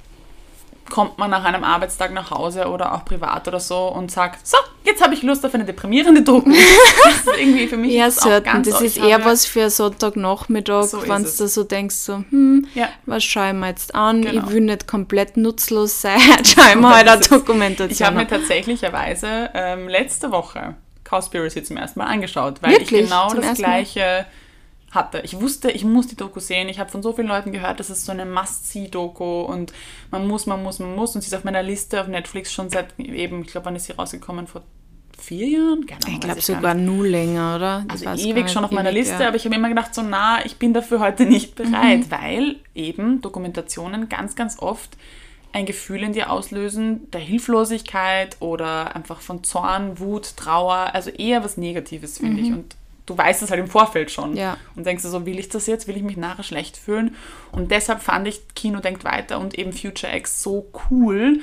kommt 0.89 1.17
man 1.17 1.29
nach 1.31 1.43
einem 1.43 1.63
Arbeitstag 1.63 2.13
nach 2.13 2.31
Hause 2.31 2.67
oder 2.67 2.93
auch 2.93 3.05
privat 3.05 3.47
oder 3.47 3.59
so 3.59 3.87
und 3.87 4.11
sagt, 4.11 4.45
so, 4.45 4.57
jetzt 4.83 5.03
habe 5.03 5.13
ich 5.13 5.23
Lust 5.23 5.45
auf 5.45 5.53
eine 5.53 5.65
deprimierende 5.65 6.21
Doku. 6.21 6.51
das 7.03 7.15
ist 7.15 7.39
irgendwie 7.39 7.67
für 7.67 7.77
mich 7.77 7.93
Eher 7.93 8.07
ist 8.07 8.17
das 8.17 8.25
auch 8.25 8.43
ganz 8.43 8.69
Das 8.69 8.81
ist 8.81 8.97
eher 8.97 9.23
was 9.25 9.45
für 9.45 9.69
Sonntagnachmittag, 9.69 10.83
So 10.83 11.01
wenn 11.07 11.23
du 11.23 11.29
so 11.47 11.63
denkst, 11.63 11.95
so, 11.95 12.23
hm, 12.29 12.67
Ja. 12.75 12.89
was 13.05 13.23
schaue 13.23 13.47
ich 13.47 13.53
mir 13.53 13.67
jetzt 13.69 13.95
an? 13.95 14.21
Genau. 14.21 14.45
Ich 14.45 14.51
will 14.53 14.61
nicht 14.61 14.87
komplett 14.87 15.37
nutzlos 15.37 16.01
sein. 16.01 16.19
Schau 16.43 16.61
ich 16.69 16.75
mir 16.75 16.89
halt 16.89 17.07
eine 17.07 17.21
Dokumentation 17.21 17.91
Ich 17.91 18.01
habe 18.03 18.17
mir 18.17 18.27
tatsächlicherweise 18.27 19.49
ähm, 19.53 19.87
letzte 19.87 20.31
Woche 20.31 20.75
Cowspiracy 21.03 21.63
zum 21.63 21.77
ersten 21.77 21.99
Mal 21.99 22.07
angeschaut, 22.07 22.55
weil 22.61 22.71
Wirklich? 22.71 23.01
ich 23.01 23.09
genau 23.09 23.29
Zum 23.29 23.41
das 23.41 23.59
ersten 23.59 23.63
Mal? 23.63 24.25
Hatte. 24.95 25.21
Ich 25.23 25.39
wusste, 25.39 25.69
ich 25.69 25.83
muss 25.85 26.07
die 26.07 26.15
Doku 26.15 26.39
sehen. 26.39 26.69
Ich 26.69 26.79
habe 26.79 26.89
von 26.89 27.03
so 27.03 27.13
vielen 27.13 27.27
Leuten 27.27 27.51
gehört, 27.51 27.79
das 27.79 27.89
ist 27.89 28.05
so 28.05 28.11
eine 28.11 28.25
Must-See-Doku 28.25 29.41
und 29.41 29.73
man 30.11 30.27
muss, 30.27 30.45
man 30.45 30.63
muss, 30.63 30.79
man 30.79 30.95
muss. 30.95 31.15
Und 31.15 31.21
sie 31.21 31.27
ist 31.27 31.35
auf 31.35 31.43
meiner 31.43 31.63
Liste 31.63 32.01
auf 32.01 32.07
Netflix 32.07 32.53
schon 32.53 32.69
seit 32.69 32.97
eben, 32.99 33.41
ich 33.41 33.49
glaube, 33.49 33.65
wann 33.65 33.75
ist 33.75 33.85
sie 33.85 33.93
rausgekommen? 33.93 34.47
Vor 34.47 34.63
vier 35.17 35.47
Jahren? 35.47 35.85
Keine 35.85 36.05
Ahnung, 36.05 36.15
Ich 36.15 36.21
glaube 36.21 36.41
sogar 36.41 36.73
nur 36.73 37.05
länger, 37.05 37.55
oder? 37.55 37.85
Ich 37.95 38.07
Also 38.07 38.27
ewig 38.27 38.49
schon 38.49 38.65
auf 38.65 38.71
meiner 38.71 38.89
ewig, 38.89 39.01
Liste, 39.01 39.13
ja. 39.13 39.19
Mhm. 39.19 39.27
aber 39.27 39.35
ich 39.37 39.45
habe 39.45 39.55
immer 39.55 39.69
gedacht, 39.69 39.93
so 39.93 40.01
na, 40.01 40.45
ich 40.45 40.57
bin 40.57 40.73
dafür 40.73 40.99
heute 40.99 41.25
nicht 41.25 41.55
bereit, 41.55 42.09
weil 42.09 42.57
eben 42.73 43.21
Dokumentationen 43.21 44.09
ganz, 44.09 44.35
ganz 44.35 44.59
oft 44.59 44.97
ein 45.53 45.65
Gefühl 45.65 46.03
in 46.03 46.11
dir 46.11 46.31
auslösen 46.31 47.09
der 47.11 47.21
Hilflosigkeit 47.21 48.35
oder 48.41 48.93
einfach 48.93 49.21
von 49.21 49.43
Zorn, 49.45 49.99
Wut, 49.99 50.35
Trauer, 50.35 50.89
also 50.93 51.09
eher 51.11 51.45
was 51.45 51.55
Negatives, 51.55 52.17
finde 52.17 52.41
ich. 52.41 52.51
Und 52.51 52.75
du 53.05 53.17
weißt 53.17 53.43
es 53.43 53.51
halt 53.51 53.59
im 53.59 53.67
Vorfeld 53.67 54.11
schon. 54.11 54.35
Ja. 54.35 54.57
Und 54.75 54.85
denkst 54.85 55.03
du 55.03 55.09
so, 55.09 55.25
will 55.25 55.39
ich 55.39 55.49
das 55.49 55.67
jetzt? 55.67 55.87
Will 55.87 55.97
ich 55.97 56.03
mich 56.03 56.17
nachher 56.17 56.43
schlecht 56.43 56.77
fühlen? 56.77 57.15
Und 57.51 57.71
deshalb 57.71 58.01
fand 58.01 58.27
ich 58.27 58.41
Kino 58.55 58.79
denkt 58.79 59.03
weiter 59.03 59.39
und 59.39 59.57
eben 59.57 59.73
Future 59.73 60.15
X 60.15 60.41
so 60.41 60.71
cool, 60.89 61.39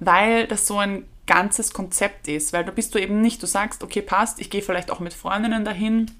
weil 0.00 0.46
das 0.46 0.66
so 0.66 0.78
ein 0.78 1.04
ganzes 1.26 1.72
Konzept 1.72 2.28
ist. 2.28 2.52
Weil 2.52 2.64
da 2.64 2.70
bist 2.70 2.94
du 2.94 2.98
eben 2.98 3.20
nicht, 3.20 3.42
du 3.42 3.46
sagst, 3.46 3.82
okay, 3.82 4.02
passt, 4.02 4.40
ich 4.40 4.50
gehe 4.50 4.62
vielleicht 4.62 4.90
auch 4.90 5.00
mit 5.00 5.14
Freundinnen 5.14 5.64
dahin 5.64 6.10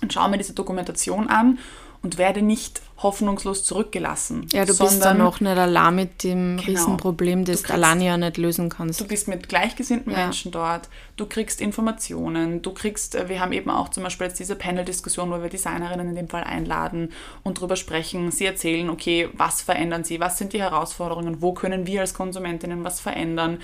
und 0.00 0.12
schaue 0.12 0.30
mir 0.30 0.38
diese 0.38 0.54
Dokumentation 0.54 1.28
an 1.28 1.58
und 2.04 2.18
werde 2.18 2.42
nicht 2.42 2.80
hoffnungslos 2.98 3.64
zurückgelassen. 3.64 4.46
Ja, 4.52 4.64
du 4.64 4.76
bist 4.78 5.04
dann 5.04 5.18
noch 5.18 5.40
nicht 5.40 5.58
allein 5.58 5.94
mit 5.96 6.22
dem 6.22 6.56
Genau. 6.58 6.62
Riesenproblem, 6.68 7.44
das 7.44 7.56
Du 7.56 7.62
kriegst- 7.64 7.74
alleine 7.74 8.04
ja 8.06 8.16
nicht 8.16 8.36
lösen 8.36 8.68
kannst. 8.68 9.00
Du 9.00 9.06
bist 9.06 9.26
mit 9.26 9.48
gleichgesinnten 9.48 10.12
Ja. 10.12 10.18
Menschen 10.18 10.52
dort, 10.52 10.88
du 11.16 11.26
kriegst 11.26 11.60
Informationen, 11.60 12.62
du 12.62 12.72
kriegst, 12.72 13.14
äh, 13.16 13.28
wir 13.28 13.40
haben 13.40 13.52
eben 13.52 13.68
auch 13.70 13.88
zum 13.88 14.04
Beispiel 14.04 14.28
jetzt 14.28 14.38
diese 14.38 14.54
Panel-Diskussion, 14.54 15.30
wo 15.30 15.42
wir 15.42 15.48
Designerinnen 15.48 16.10
in 16.10 16.14
dem 16.14 16.28
Fall 16.28 16.44
einladen 16.44 17.10
und 17.42 17.60
drüber 17.60 17.76
sprechen. 17.76 18.30
Sie 18.30 18.46
erzählen, 18.46 18.88
okay, 18.90 19.28
was 19.32 19.60
verändern 19.62 20.04
sie, 20.04 20.20
was 20.20 20.38
sind 20.38 20.52
die 20.52 20.60
Herausforderungen, 20.62 21.42
wo 21.42 21.52
können 21.52 21.86
wir 21.86 22.00
als 22.02 22.14
Konsumentinnen 22.14 22.84
was 22.84 23.00
verändern. 23.00 23.58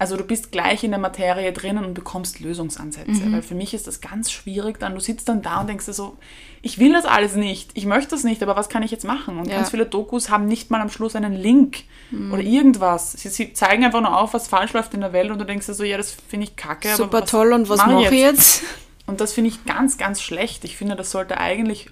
Also 0.00 0.16
du 0.16 0.24
bist 0.24 0.50
gleich 0.50 0.82
in 0.82 0.92
der 0.92 0.98
Materie 0.98 1.52
drinnen 1.52 1.84
und 1.84 1.92
bekommst 1.92 2.40
Lösungsansätze. 2.40 3.10
Mhm. 3.26 3.32
Weil 3.34 3.42
für 3.42 3.54
mich 3.54 3.74
ist 3.74 3.86
das 3.86 4.00
ganz 4.00 4.32
schwierig 4.32 4.80
dann. 4.80 4.94
Du 4.94 5.00
sitzt 5.00 5.28
dann 5.28 5.42
da 5.42 5.60
und 5.60 5.68
denkst 5.68 5.84
dir 5.84 5.92
so, 5.92 6.16
ich 6.62 6.78
will 6.78 6.94
das 6.94 7.04
alles 7.04 7.34
nicht, 7.34 7.72
ich 7.74 7.84
möchte 7.84 8.12
das 8.12 8.24
nicht, 8.24 8.42
aber 8.42 8.56
was 8.56 8.70
kann 8.70 8.82
ich 8.82 8.90
jetzt 8.90 9.04
machen? 9.04 9.38
Und 9.38 9.46
Ja. 9.48 9.56
ganz 9.56 9.68
viele 9.70 9.84
Dokus 9.84 10.30
haben 10.30 10.46
nicht 10.46 10.70
mal 10.70 10.80
am 10.80 10.88
Schluss 10.88 11.14
einen 11.16 11.34
Link 11.34 11.84
oder 12.32 12.40
irgendwas. 12.42 13.12
Sie, 13.12 13.28
sie 13.28 13.52
zeigen 13.52 13.84
einfach 13.84 14.00
nur 14.00 14.18
auf, 14.18 14.32
was 14.32 14.48
falsch 14.48 14.72
läuft 14.72 14.94
in 14.94 15.00
der 15.02 15.12
Welt 15.12 15.30
und 15.30 15.38
du 15.38 15.44
denkst 15.44 15.66
dir 15.66 15.74
so, 15.74 15.84
ja, 15.84 15.98
das 15.98 16.16
finde 16.28 16.44
ich 16.44 16.56
kacke. 16.56 16.96
Super 16.96 17.26
toll, 17.26 17.52
und 17.52 17.68
was 17.68 17.76
mache 17.76 18.04
ich 18.04 18.10
jetzt? 18.10 18.62
Und 19.06 19.20
das 19.20 19.34
finde 19.34 19.50
ich 19.50 19.64
ganz, 19.66 19.98
ganz 19.98 20.22
schlecht. 20.22 20.64
Ich 20.64 20.78
finde, 20.78 20.96
das 20.96 21.10
sollte 21.10 21.36
eigentlich 21.36 21.90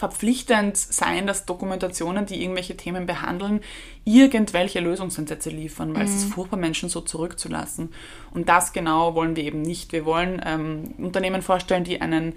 verpflichtend 0.00 0.76
sein, 0.76 1.26
dass 1.26 1.46
Dokumentationen, 1.46 2.26
die 2.26 2.42
irgendwelche 2.42 2.76
Themen 2.76 3.06
behandeln, 3.06 3.60
irgendwelche 4.04 4.80
Lösungsansätze 4.80 5.50
liefern, 5.50 5.94
weil 5.94 6.06
es 6.06 6.14
ist 6.14 6.32
furchtbar, 6.32 6.56
Menschen 6.56 6.88
so 6.88 7.02
zurückzulassen. 7.02 7.90
Und 8.32 8.48
das 8.48 8.72
genau 8.72 9.14
wollen 9.14 9.36
wir 9.36 9.44
eben 9.44 9.62
nicht. 9.62 9.92
Wir 9.92 10.04
wollen 10.04 10.42
ähm, 10.44 10.94
Unternehmen 10.98 11.42
vorstellen, 11.42 11.84
die 11.84 12.00
einen 12.00 12.34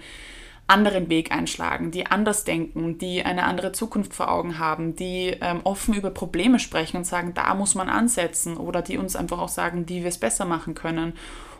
anderen 0.66 1.08
Weg 1.08 1.32
einschlagen, 1.32 1.90
die 1.90 2.06
anders 2.06 2.44
denken, 2.44 2.98
die 2.98 3.22
eine 3.22 3.44
andere 3.44 3.72
Zukunft 3.72 4.14
vor 4.14 4.30
Augen 4.30 4.58
haben, 4.58 4.94
die 4.96 5.36
ähm, 5.40 5.60
offen 5.64 5.94
über 5.94 6.10
Probleme 6.10 6.58
sprechen 6.58 6.98
und 6.98 7.04
sagen, 7.04 7.32
da 7.34 7.54
muss 7.54 7.74
man 7.74 7.88
ansetzen 7.88 8.56
oder 8.56 8.82
die 8.82 8.96
uns 8.96 9.16
einfach 9.16 9.38
auch 9.38 9.48
sagen, 9.48 9.88
wie 9.88 10.02
wir 10.02 10.08
es 10.08 10.18
besser 10.18 10.44
machen 10.44 10.74
können 10.74 11.14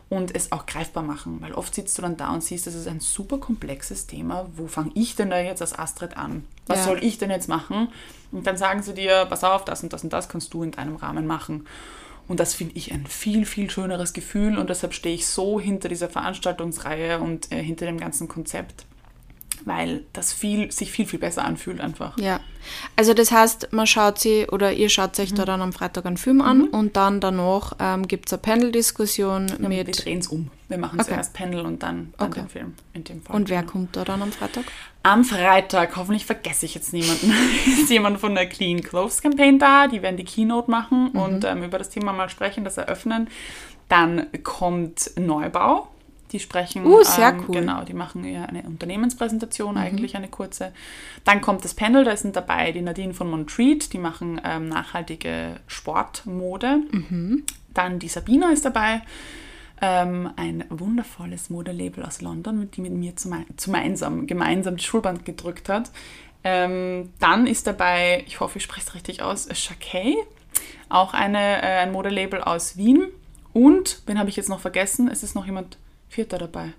und 0.09 0.35
es 0.35 0.51
auch 0.51 0.65
greifbar 0.65 1.03
machen, 1.03 1.37
weil 1.41 1.53
oft 1.53 1.73
sitzt 1.73 1.97
du 1.97 2.01
dann 2.03 2.15
da 2.17 2.31
und 2.33 2.43
siehst, 2.43 2.67
das 2.67 2.75
ist 2.75 2.87
ein 2.87 2.99
super 2.99 3.37
komplexes 3.39 4.05
Thema, 4.07 4.47
wo 4.55 4.67
fange 4.67 4.91
ich 4.93 5.15
denn 5.15 5.29
da 5.31 5.39
jetzt 5.39 5.61
als 5.61 5.77
Astrid 5.77 6.15
an? 6.15 6.45
Was 6.67 6.79
Ja. 6.79 6.83
soll 6.85 7.03
ich 7.03 7.17
denn 7.17 7.31
jetzt 7.31 7.49
machen? 7.49 7.87
Und 8.31 8.45
dann 8.45 8.57
sagen 8.57 8.83
sie 8.83 8.93
dir, 8.93 9.25
pass 9.25 9.43
auf, 9.43 9.65
das 9.65 9.81
und 9.83 9.93
das 9.93 10.03
und 10.03 10.13
das 10.13 10.29
kannst 10.29 10.53
du 10.53 10.61
in 10.63 10.71
deinem 10.71 10.95
Rahmen 10.95 11.25
machen. 11.25 11.65
Und 12.27 12.39
das 12.39 12.53
finde 12.55 12.75
ich 12.75 12.91
ein 12.91 13.05
viel, 13.05 13.45
viel 13.45 13.69
schöneres 13.69 14.13
Gefühl 14.13 14.57
und 14.57 14.69
deshalb 14.69 14.93
stehe 14.93 15.13
ich 15.15 15.27
so 15.27 15.59
hinter 15.59 15.89
dieser 15.89 16.09
Veranstaltungsreihe 16.09 17.19
und 17.19 17.51
äh, 17.51 17.61
hinter 17.63 17.85
dem 17.85 17.99
ganzen 17.99 18.27
Konzept, 18.27 18.85
weil 19.65 20.03
das 20.13 20.33
viel, 20.33 20.71
sich 20.71 20.91
viel, 20.91 21.05
viel 21.05 21.19
besser 21.19 21.45
anfühlt 21.45 21.79
einfach. 21.79 22.17
Ja, 22.17 22.39
also 22.95 23.13
das 23.13 23.31
heißt, 23.31 23.69
man 23.73 23.85
schaut 23.87 24.17
sie 24.19 24.47
oder 24.51 24.73
ihr 24.73 24.89
schaut 24.89 25.19
euch 25.19 25.31
Mhm. 25.31 25.35
da 25.35 25.45
dann 25.45 25.61
am 25.61 25.71
Freitag 25.73 26.05
einen 26.05 26.17
Film 26.17 26.41
an 26.41 26.63
und 26.69 26.95
dann 26.97 27.19
danach 27.21 27.73
ähm, 27.79 28.07
gibt 28.07 28.27
es 28.27 28.33
eine 28.33 28.41
Panel-Diskussion 28.41 29.51
Wir 29.59 29.69
mit. 29.69 30.03
drehen 30.05 30.19
es 30.19 30.27
um. 30.27 30.49
Wir 30.67 30.79
machen 30.79 30.99
Okay. 30.99 31.09
zuerst 31.11 31.33
Panel 31.33 31.61
und 31.65 31.83
dann, 31.83 32.13
dann 32.17 32.29
Okay. 32.31 32.39
den 32.41 32.49
Film 32.49 32.73
in 32.93 33.03
dem 33.03 33.21
Fall. 33.21 33.35
Und 33.35 33.49
wer 33.49 33.61
Genau. 33.61 33.71
kommt 33.71 33.95
da 33.95 34.03
dann 34.03 34.21
am 34.23 34.31
Freitag? 34.31 34.63
Am 35.03 35.23
Freitag, 35.23 35.95
hoffentlich 35.95 36.25
vergesse 36.25 36.65
ich 36.65 36.73
jetzt 36.73 36.91
niemanden, 36.91 37.31
ist 37.67 37.89
jemand 37.91 38.19
von 38.19 38.33
der 38.33 38.47
Clean 38.49 38.81
Clothes 38.81 39.21
Campaign 39.21 39.59
da. 39.59 39.87
Die 39.87 40.01
werden 40.01 40.17
die 40.17 40.25
Keynote 40.25 40.71
machen 40.71 41.11
Mhm. 41.13 41.19
und 41.19 41.43
ähm, 41.45 41.63
über 41.63 41.77
das 41.77 41.91
Thema 41.91 42.13
mal 42.13 42.29
sprechen, 42.29 42.63
das 42.63 42.77
eröffnen. 42.77 43.29
Dann 43.89 44.25
kommt 44.41 45.11
Neubau. 45.19 45.87
Die 46.31 46.39
sprechen. 46.39 46.85
Uh, 46.85 47.03
sehr 47.03 47.29
ähm, 47.29 47.39
cool. 47.41 47.55
Mhm. 47.55 47.59
Genau, 47.61 47.83
die 47.83 47.93
machen 47.93 48.23
ja 48.25 48.45
eine 48.45 48.63
Unternehmenspräsentation, 48.63 49.77
eigentlich 49.77 50.15
eine 50.15 50.27
kurze. 50.27 50.73
Dann 51.23 51.39
kommt 51.39 51.63
das 51.63 51.75
Panel, 51.75 52.03
da 52.03 52.17
sind 52.17 52.35
dabei 52.35 52.71
die 52.71 52.81
Nadine 52.81 53.13
von 53.13 53.29
Montreat, 53.29 53.93
die 53.93 53.99
machen 53.99 54.41
ähm, 54.43 54.67
nachhaltige 54.67 55.57
Sportmode. 55.67 56.79
Mhm. 56.91 57.43
Dann 57.73 57.99
die 57.99 58.07
Sabina 58.07 58.51
ist 58.51 58.65
dabei, 58.65 59.01
ähm, 59.81 60.31
ein 60.35 60.63
wundervolles 60.69 61.49
Modelabel 61.49 62.03
aus 62.03 62.21
London, 62.21 62.71
die 62.71 62.81
mit 62.81 62.93
mir 62.93 63.13
zume- 63.15 63.45
gemeinsam, 63.63 64.25
gemeinsam 64.25 64.77
die 64.77 64.83
Schulband 64.83 65.25
gedrückt 65.25 65.69
hat. 65.69 65.91
Ähm, 66.43 67.11
dann 67.19 67.45
ist 67.45 67.67
dabei, 67.67 68.23
ich 68.25 68.39
hoffe, 68.39 68.57
ich 68.57 68.63
spreche 68.63 68.87
es 68.87 68.95
richtig 68.95 69.21
aus, 69.21 69.47
Shakay. 69.51 70.15
auch 70.89 71.13
eine, 71.13 71.61
äh, 71.61 71.79
ein 71.79 71.91
Modelabel 71.91 72.41
aus 72.41 72.77
Wien. 72.77 73.07
Und, 73.53 74.01
wen 74.05 74.19
habe 74.19 74.29
ich 74.29 74.35
jetzt 74.35 74.49
noch 74.49 74.59
vergessen? 74.59 75.07
Es 75.09 75.23
ist 75.23 75.35
noch 75.35 75.45
jemand 75.45 75.77
Vierter 76.15 76.37
dabei. 76.37 76.71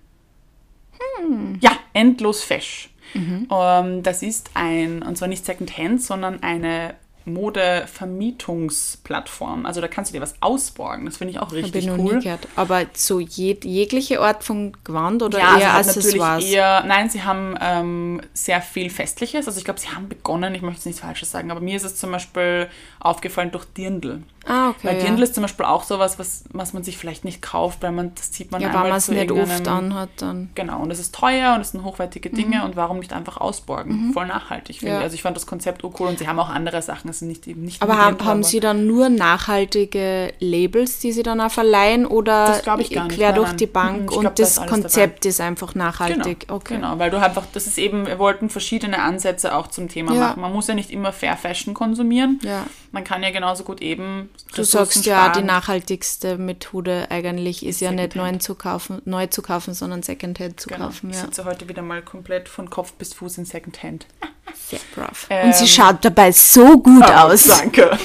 Ja, 1.61 1.73
Endlos 1.93 2.43
Fesch. 2.43 2.89
Ähm, 3.15 4.03
das 4.03 4.23
ist 4.23 4.49
ein, 4.55 5.03
und 5.03 5.19
zwar 5.19 5.29
nicht 5.29 5.45
Secondhand, 5.45 6.03
sondern 6.03 6.43
eine 6.43 6.95
Modevermietungsplattform. 7.27 9.67
Also 9.67 9.81
da 9.83 9.89
kannst 9.89 10.13
du 10.13 10.17
dir 10.17 10.23
was 10.23 10.35
ausborgen. 10.41 11.05
Das 11.07 11.17
finde 11.19 11.33
ich 11.33 11.41
auch 11.41 11.53
ich 11.53 11.65
richtig 11.65 11.87
noch 11.87 11.99
cool. 11.99 12.17
nie 12.17 12.23
gehört. 12.23 12.49
Aber 12.57 12.87
so 12.95 13.21
jeg 13.21 13.65
jegliche 13.65 14.21
Art 14.21 14.43
von 14.45 14.73
Gewand 14.85 15.23
oder 15.23 15.39
Ja, 15.39 15.59
eher 15.59 15.75
also 15.75 15.91
Accessoires? 15.91 16.45
eher, 16.45 16.85
nein, 16.87 17.11
sie 17.11 17.25
haben 17.25 17.57
ähm, 17.61 18.21
sehr 18.33 18.63
viel 18.63 18.89
Festliches. 18.91 19.47
Also 19.47 19.59
ich 19.59 19.65
glaube, 19.65 19.81
sie 19.81 19.89
haben 19.89 20.09
begonnen, 20.09 20.55
ich 20.55 20.63
möchte 20.63 20.79
jetzt 20.79 20.87
nichts 20.87 21.01
Falsches 21.01 21.31
sagen, 21.31 21.51
aber 21.51 21.61
mir 21.61 21.77
ist 21.77 21.85
es 21.85 21.97
zum 21.97 22.13
Beispiel 22.13 22.69
aufgefallen 23.01 23.51
durch 23.51 23.65
Dirndl. 23.67 24.23
Ah, 24.47 24.71
okay. 24.71 24.79
Weil 24.83 24.97
ja. 24.97 25.03
Dirndl 25.05 25.23
ist 25.23 25.35
zum 25.35 25.43
Beispiel 25.43 25.67
auch 25.67 25.85
sowas, 25.85 26.19
was, 26.19 26.45
was 26.53 26.73
man 26.73 26.83
sich 26.83 26.97
vielleicht 26.99 27.25
nicht 27.25 27.43
kauft, 27.43 27.83
weil 27.83 27.93
man, 27.93 28.15
das 28.15 28.33
zieht 28.33 28.51
man 28.53 28.61
ja, 28.61 28.69
einmal 28.69 28.85
wenn 28.85 28.91
man 28.91 28.99
es 28.99 29.09
nicht 29.09 29.31
oft 29.33 29.69
anhat, 29.69 30.09
dann. 30.19 30.51
Genau, 30.55 30.81
und 30.81 30.91
es 30.91 30.99
ist 30.99 31.15
teuer 31.15 31.55
und 31.55 31.61
es 31.61 31.71
sind 31.73 31.85
hochwertige 31.85 32.31
Dinge 32.31 32.65
und 32.65 32.77
warum 32.77 32.99
nicht 32.99 33.13
einfach 33.13 33.37
ausborgen? 33.39 34.13
Voll 34.13 34.27
nachhaltig, 34.27 34.79
finde 34.79 34.87
Mhm. 34.87 34.93
Ja. 34.95 34.99
ich. 35.01 35.05
Also 35.05 35.15
ich 35.15 35.23
fand 35.23 35.37
das 35.37 35.47
Konzept 35.47 35.85
auch 35.85 35.93
cool 36.01 36.09
und 36.09 36.19
sie 36.19 36.29
haben 36.29 36.39
auch 36.39 36.49
andere 36.49 36.81
Sachen, 36.83 37.11
es 37.11 37.19
sind 37.21 37.29
nicht 37.29 37.47
eben 37.47 37.63
nicht 37.63 37.83
Aber 37.83 37.97
haben, 37.99 38.25
haben 38.25 38.43
Sie 38.43 38.61
dann 38.61 38.87
nur 38.87 39.09
nachhaltige 39.09 40.33
Labels, 40.41 40.99
die 41.01 41.13
Sie 41.13 41.23
dann 41.23 41.41
auch 41.41 41.51
verleihen 41.51 42.07
oder 42.07 42.47
Das 42.47 42.59
ich 42.59 42.63
gar 42.65 42.77
nicht, 42.77 42.93
quer 43.17 43.29
nein, 43.33 43.35
durch 43.37 43.53
die 43.53 43.67
Mhm, 43.67 43.73
Bank 43.73 44.13
und 44.13 44.21
glaub, 44.21 44.35
da 44.37 44.43
das 44.43 44.59
alles 44.59 44.71
Konzept 44.71 45.25
ist 45.27 45.41
einfach 45.41 45.75
nachhaltig? 45.75 46.41
Genau, 46.41 46.55
okay. 46.57 46.75
genau, 46.77 46.99
weil 46.99 47.11
du 47.11 47.19
einfach, 47.21 47.45
das 47.53 47.67
ist 47.67 47.79
eben, 47.79 48.07
wir 48.07 48.19
wollten 48.19 48.49
verschiedene 48.51 49.01
Ansätze 49.03 49.55
auch 49.55 49.67
zum 49.69 49.89
Thema 49.89 50.13
Ja. 50.15 50.21
machen. 50.29 50.41
Man 50.41 50.53
muss 50.53 50.67
ja 50.69 50.75
nicht 50.75 50.91
immer 50.91 51.13
Fair 51.13 51.37
Fashion 51.37 51.75
konsumieren. 51.75 52.41
Ja. 52.45 52.67
Man 52.97 53.05
kann 53.05 53.23
ja 53.23 53.31
genauso 53.31 53.63
gut 53.63 53.83
eben 53.83 54.31
Du 54.55 54.63
sagst 54.65 55.05
ja, 55.05 55.29
die 55.29 55.43
nach 55.43 55.57
nachhaltigste 55.67 56.39
Methode 56.39 57.09
eigentlich 57.11 57.67
ist 57.67 57.81
ja 57.83 57.93
nicht 57.93 58.17
neu 58.17 58.39
zu 58.39 58.55
kaufen, 58.55 59.03
neu 59.05 59.27
zu 59.27 59.43
kaufen, 59.43 59.75
sondern 59.75 60.03
Secondhand 60.03 60.59
zu 60.59 60.71
Genau. 60.71 60.87
kaufen. 60.87 61.11
Ich 61.11 61.17
Ja. 61.17 61.25
sitze 61.25 61.45
heute 61.45 61.69
wieder 61.69 61.83
mal 61.83 62.01
komplett 62.01 62.49
von 62.49 62.71
Kopf 62.71 62.95
bis 62.95 63.13
Fuß 63.13 63.37
in 63.37 63.45
Secondhand. 63.45 64.07
Sehr 64.55 64.79
brav. 64.95 65.27
Ähm, 65.29 65.49
Und 65.49 65.55
sie 65.57 65.69
schaut 65.69 66.03
dabei 66.07 66.33
so 66.33 66.79
gut 66.79 67.03
Ah, 67.03 67.25
aus. 67.25 67.45
Danke. 67.45 67.99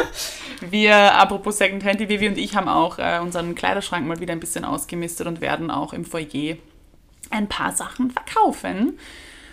Wir, 0.70 0.96
apropos 1.18 1.58
Secondhand, 1.58 2.00
die 2.00 2.08
Vivi 2.08 2.26
und 2.26 2.38
ich 2.38 2.56
haben 2.56 2.68
auch 2.68 2.98
äh, 2.98 3.18
unseren 3.20 3.54
Kleiderschrank 3.54 4.06
mal 4.06 4.20
wieder 4.20 4.32
ein 4.32 4.40
bisschen 4.40 4.64
ausgemistet 4.64 5.26
und 5.26 5.42
werden 5.42 5.70
auch 5.70 5.92
im 5.92 6.06
Foyer 6.06 6.56
ein 7.28 7.46
paar 7.46 7.72
Sachen 7.76 8.10
verkaufen. 8.10 8.98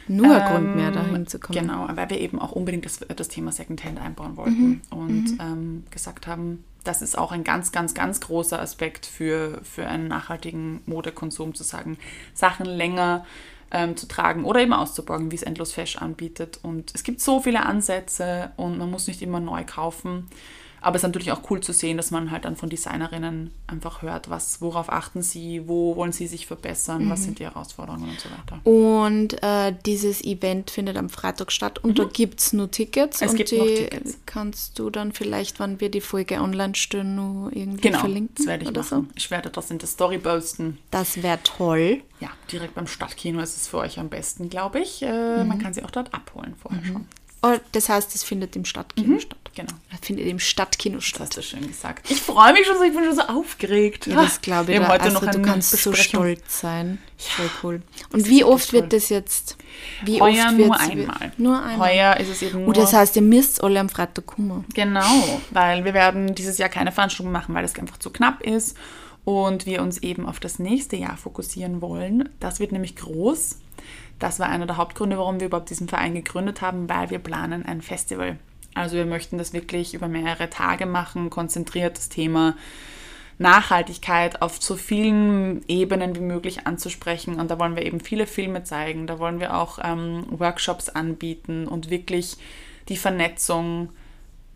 Nur 0.07 0.35
ein 0.35 0.53
Grund 0.53 0.75
mehr, 0.75 0.91
dahin 0.91 1.27
zu 1.27 1.39
kommen. 1.39 1.59
Genau, 1.59 1.87
weil 1.93 2.09
wir 2.09 2.19
eben 2.19 2.39
auch 2.39 2.51
unbedingt 2.51 2.85
das, 2.85 2.99
das 2.99 3.27
Thema 3.27 3.51
Secondhand 3.51 3.99
einbauen 3.99 4.37
wollten 4.37 4.81
und 4.89 5.37
Ähm, 5.39 5.83
gesagt 5.91 6.27
haben, 6.27 6.63
das 6.83 7.01
ist 7.01 7.17
auch 7.17 7.31
ein 7.31 7.43
ganz, 7.43 7.71
ganz, 7.71 7.93
ganz 7.93 8.21
großer 8.21 8.59
Aspekt 8.59 9.05
für, 9.05 9.59
für 9.63 9.87
einen 9.87 10.07
nachhaltigen 10.07 10.81
Modekonsum, 10.85 11.53
zu 11.53 11.63
sagen, 11.63 11.97
Sachen 12.33 12.65
länger 12.65 13.25
ähm, 13.71 13.97
zu 13.97 14.07
tragen 14.07 14.45
oder 14.45 14.61
eben 14.61 14.73
auszuborgen, 14.73 15.31
wie 15.31 15.35
es 15.35 15.43
Endlos 15.43 15.73
Fesch 15.73 15.97
anbietet. 15.97 16.59
Und 16.63 16.93
es 16.95 17.03
gibt 17.03 17.19
so 17.19 17.41
viele 17.41 17.65
Ansätze 17.65 18.51
und 18.55 18.77
man 18.77 18.89
muss 18.89 19.07
nicht 19.07 19.21
immer 19.21 19.39
neu 19.39 19.63
kaufen. 19.65 20.27
Aber 20.81 20.95
es 20.95 21.01
ist 21.03 21.07
natürlich 21.07 21.31
auch 21.31 21.41
cool 21.49 21.61
zu 21.61 21.73
sehen, 21.73 21.97
dass 21.97 22.11
man 22.11 22.31
halt 22.31 22.45
dann 22.45 22.55
von 22.55 22.69
Designerinnen 22.69 23.51
einfach 23.67 24.01
hört, 24.01 24.29
was, 24.29 24.61
worauf 24.61 24.91
achten 24.91 25.21
sie, 25.21 25.67
wo 25.67 25.95
wollen 25.95 26.11
sie 26.11 26.27
sich 26.27 26.45
verbessern, 26.47 27.05
Mhm. 27.05 27.09
was 27.09 27.23
sind 27.23 27.39
die 27.39 27.45
Herausforderungen 27.45 28.09
und 28.09 28.19
so 28.19 28.29
weiter. 28.29 28.59
Und 28.63 29.41
äh, 29.43 29.73
dieses 29.85 30.23
Event 30.23 30.69
findet 30.71 30.97
am 30.97 31.09
Freitag 31.09 31.51
statt 31.51 31.79
und 31.83 31.97
da 31.99 32.03
gibt 32.05 32.39
es 32.39 32.53
nur 32.53 32.69
Tickets. 32.69 33.21
Mhm. 33.21 33.25
Es 33.25 33.31
und 33.31 33.37
gibt 33.37 33.51
die 33.51 33.57
noch 33.57 33.65
Tickets. 33.65 34.17
kannst 34.25 34.77
du 34.79 34.89
dann 34.89 35.11
vielleicht, 35.13 35.59
wenn 35.59 35.79
wir 35.79 35.89
die 35.89 36.01
Folge 36.01 36.39
online 36.41 36.75
stellen, 36.75 37.15
nur 37.15 37.51
irgendwie 37.55 37.81
Genau, 37.81 37.99
verlinken. 37.99 38.35
das 38.35 38.45
werde 38.45 38.63
ich 38.63 38.69
oder 38.69 38.81
machen. 38.81 39.09
Ich 39.15 39.31
werde 39.31 39.49
das 39.49 39.71
in 39.71 39.79
der 39.79 39.87
Story 39.87 40.17
posten. 40.19 40.73
So. 40.73 40.77
Das 40.91 41.23
wäre 41.23 41.39
toll. 41.43 42.01
Ja, 42.19 42.29
direkt 42.51 42.75
beim 42.75 42.87
Stadtkino 42.87 43.39
ist 43.41 43.57
es 43.57 43.67
für 43.67 43.77
euch 43.77 43.99
am 43.99 44.09
besten, 44.09 44.49
glaube 44.49 44.79
ich. 44.79 45.01
Äh, 45.03 45.41
Mhm. 45.43 45.47
Man 45.47 45.59
kann 45.59 45.73
sie 45.73 45.83
auch 45.83 45.91
dort 45.91 46.13
abholen 46.13 46.55
vorher 46.61 46.83
schon. 46.85 47.05
Oh, 47.43 47.55
das 47.71 47.89
heißt, 47.89 48.15
es 48.15 48.23
findet 48.23 48.55
im 48.55 48.65
Stadtkino 48.65 49.19
statt. 49.19 49.37
Genau, 49.55 49.73
Es 49.91 50.05
findet 50.05 50.27
im 50.27 50.37
Stadtkino 50.37 50.97
das 50.97 51.05
statt. 51.05 51.21
hast 51.21 51.37
du 51.37 51.41
schön 51.41 51.67
gesagt. 51.67 52.11
Ich 52.11 52.21
freue 52.21 52.53
mich 52.53 52.67
schon 52.67 52.77
so, 52.77 52.83
ich 52.83 52.93
bin 52.93 53.03
schon 53.03 53.15
so 53.15 53.23
aufgeregt. 53.23 54.05
Ja, 54.05 54.15
das 54.15 54.39
glaube 54.41 54.65
ich. 54.65 54.69
Wir 54.69 54.75
haben 54.77 54.87
da. 54.87 54.93
heute 54.93 55.15
also, 55.15 55.25
noch 55.25 55.31
du 55.31 55.41
kannst 55.41 55.71
so 55.71 55.93
stolz 55.93 56.61
sein. 56.61 56.99
Voll 57.17 57.49
cool. 57.63 57.81
das 57.95 58.13
Und 58.13 58.29
wie 58.29 58.43
oft 58.43 58.69
toll. 58.69 58.81
wird 58.81 58.93
das 58.93 59.09
jetzt? 59.09 59.57
Wie 60.03 60.21
Heuer 60.21 60.45
oft 60.47 60.57
nur 60.57 60.79
einmal. 60.79 61.31
Nur 61.37 61.63
einmal. 61.63 61.89
Heuer 61.89 62.17
ist 62.17 62.29
es 62.29 62.41
eben 62.43 62.59
nur... 62.59 62.67
Und 62.67 62.77
das 62.77 62.93
heißt, 62.93 63.15
ihr 63.15 63.23
müsst 63.23 63.63
alle 63.63 63.79
am 63.79 63.89
Freitag 63.89 64.27
kommen. 64.27 64.63
Genau, 64.75 65.41
weil 65.49 65.85
wir 65.85 65.95
werden 65.95 66.35
dieses 66.35 66.59
Jahr 66.59 66.69
keine 66.69 66.91
Veranstaltung 66.91 67.31
machen, 67.31 67.55
weil 67.55 67.65
es 67.65 67.75
einfach 67.79 67.97
zu 67.97 68.11
knapp 68.11 68.43
ist 68.43 68.77
und 69.25 69.65
wir 69.65 69.81
uns 69.81 69.97
eben 69.97 70.25
auf 70.25 70.39
das 70.39 70.59
nächste 70.59 70.95
Jahr 70.95 71.17
fokussieren 71.17 71.81
wollen. 71.81 72.29
Das 72.39 72.59
wird 72.59 72.71
nämlich 72.71 72.95
groß. 72.95 73.57
Das 74.19 74.39
war 74.39 74.49
einer 74.49 74.65
der 74.65 74.77
Hauptgründe, 74.77 75.17
warum 75.17 75.39
wir 75.39 75.47
überhaupt 75.47 75.69
diesen 75.69 75.87
Verein 75.87 76.15
gegründet 76.15 76.61
haben, 76.61 76.89
weil 76.89 77.09
wir 77.09 77.19
planen 77.19 77.65
ein 77.65 77.81
Festival. 77.81 78.37
Also 78.73 78.95
wir 78.95 79.05
möchten 79.05 79.37
das 79.37 79.53
wirklich 79.53 79.93
über 79.93 80.07
mehrere 80.07 80.49
Tage 80.49 80.85
machen, 80.85 81.29
konzentriert 81.29 81.97
das 81.97 82.09
Thema 82.09 82.55
Nachhaltigkeit 83.39 84.41
auf 84.41 84.61
so 84.61 84.75
vielen 84.75 85.63
Ebenen 85.67 86.15
wie 86.15 86.21
möglich 86.21 86.65
anzusprechen. 86.65 87.39
Und 87.39 87.51
da 87.51 87.59
wollen 87.59 87.75
wir 87.75 87.85
eben 87.85 87.99
viele 87.99 88.27
Filme 88.27 88.63
zeigen, 88.63 89.07
da 89.07 89.19
wollen 89.19 89.39
wir 89.39 89.55
auch 89.55 89.79
ähm, 89.83 90.25
Workshops 90.29 90.89
anbieten 90.89 91.67
und 91.67 91.89
wirklich 91.89 92.37
die 92.89 92.97
Vernetzung 92.97 93.89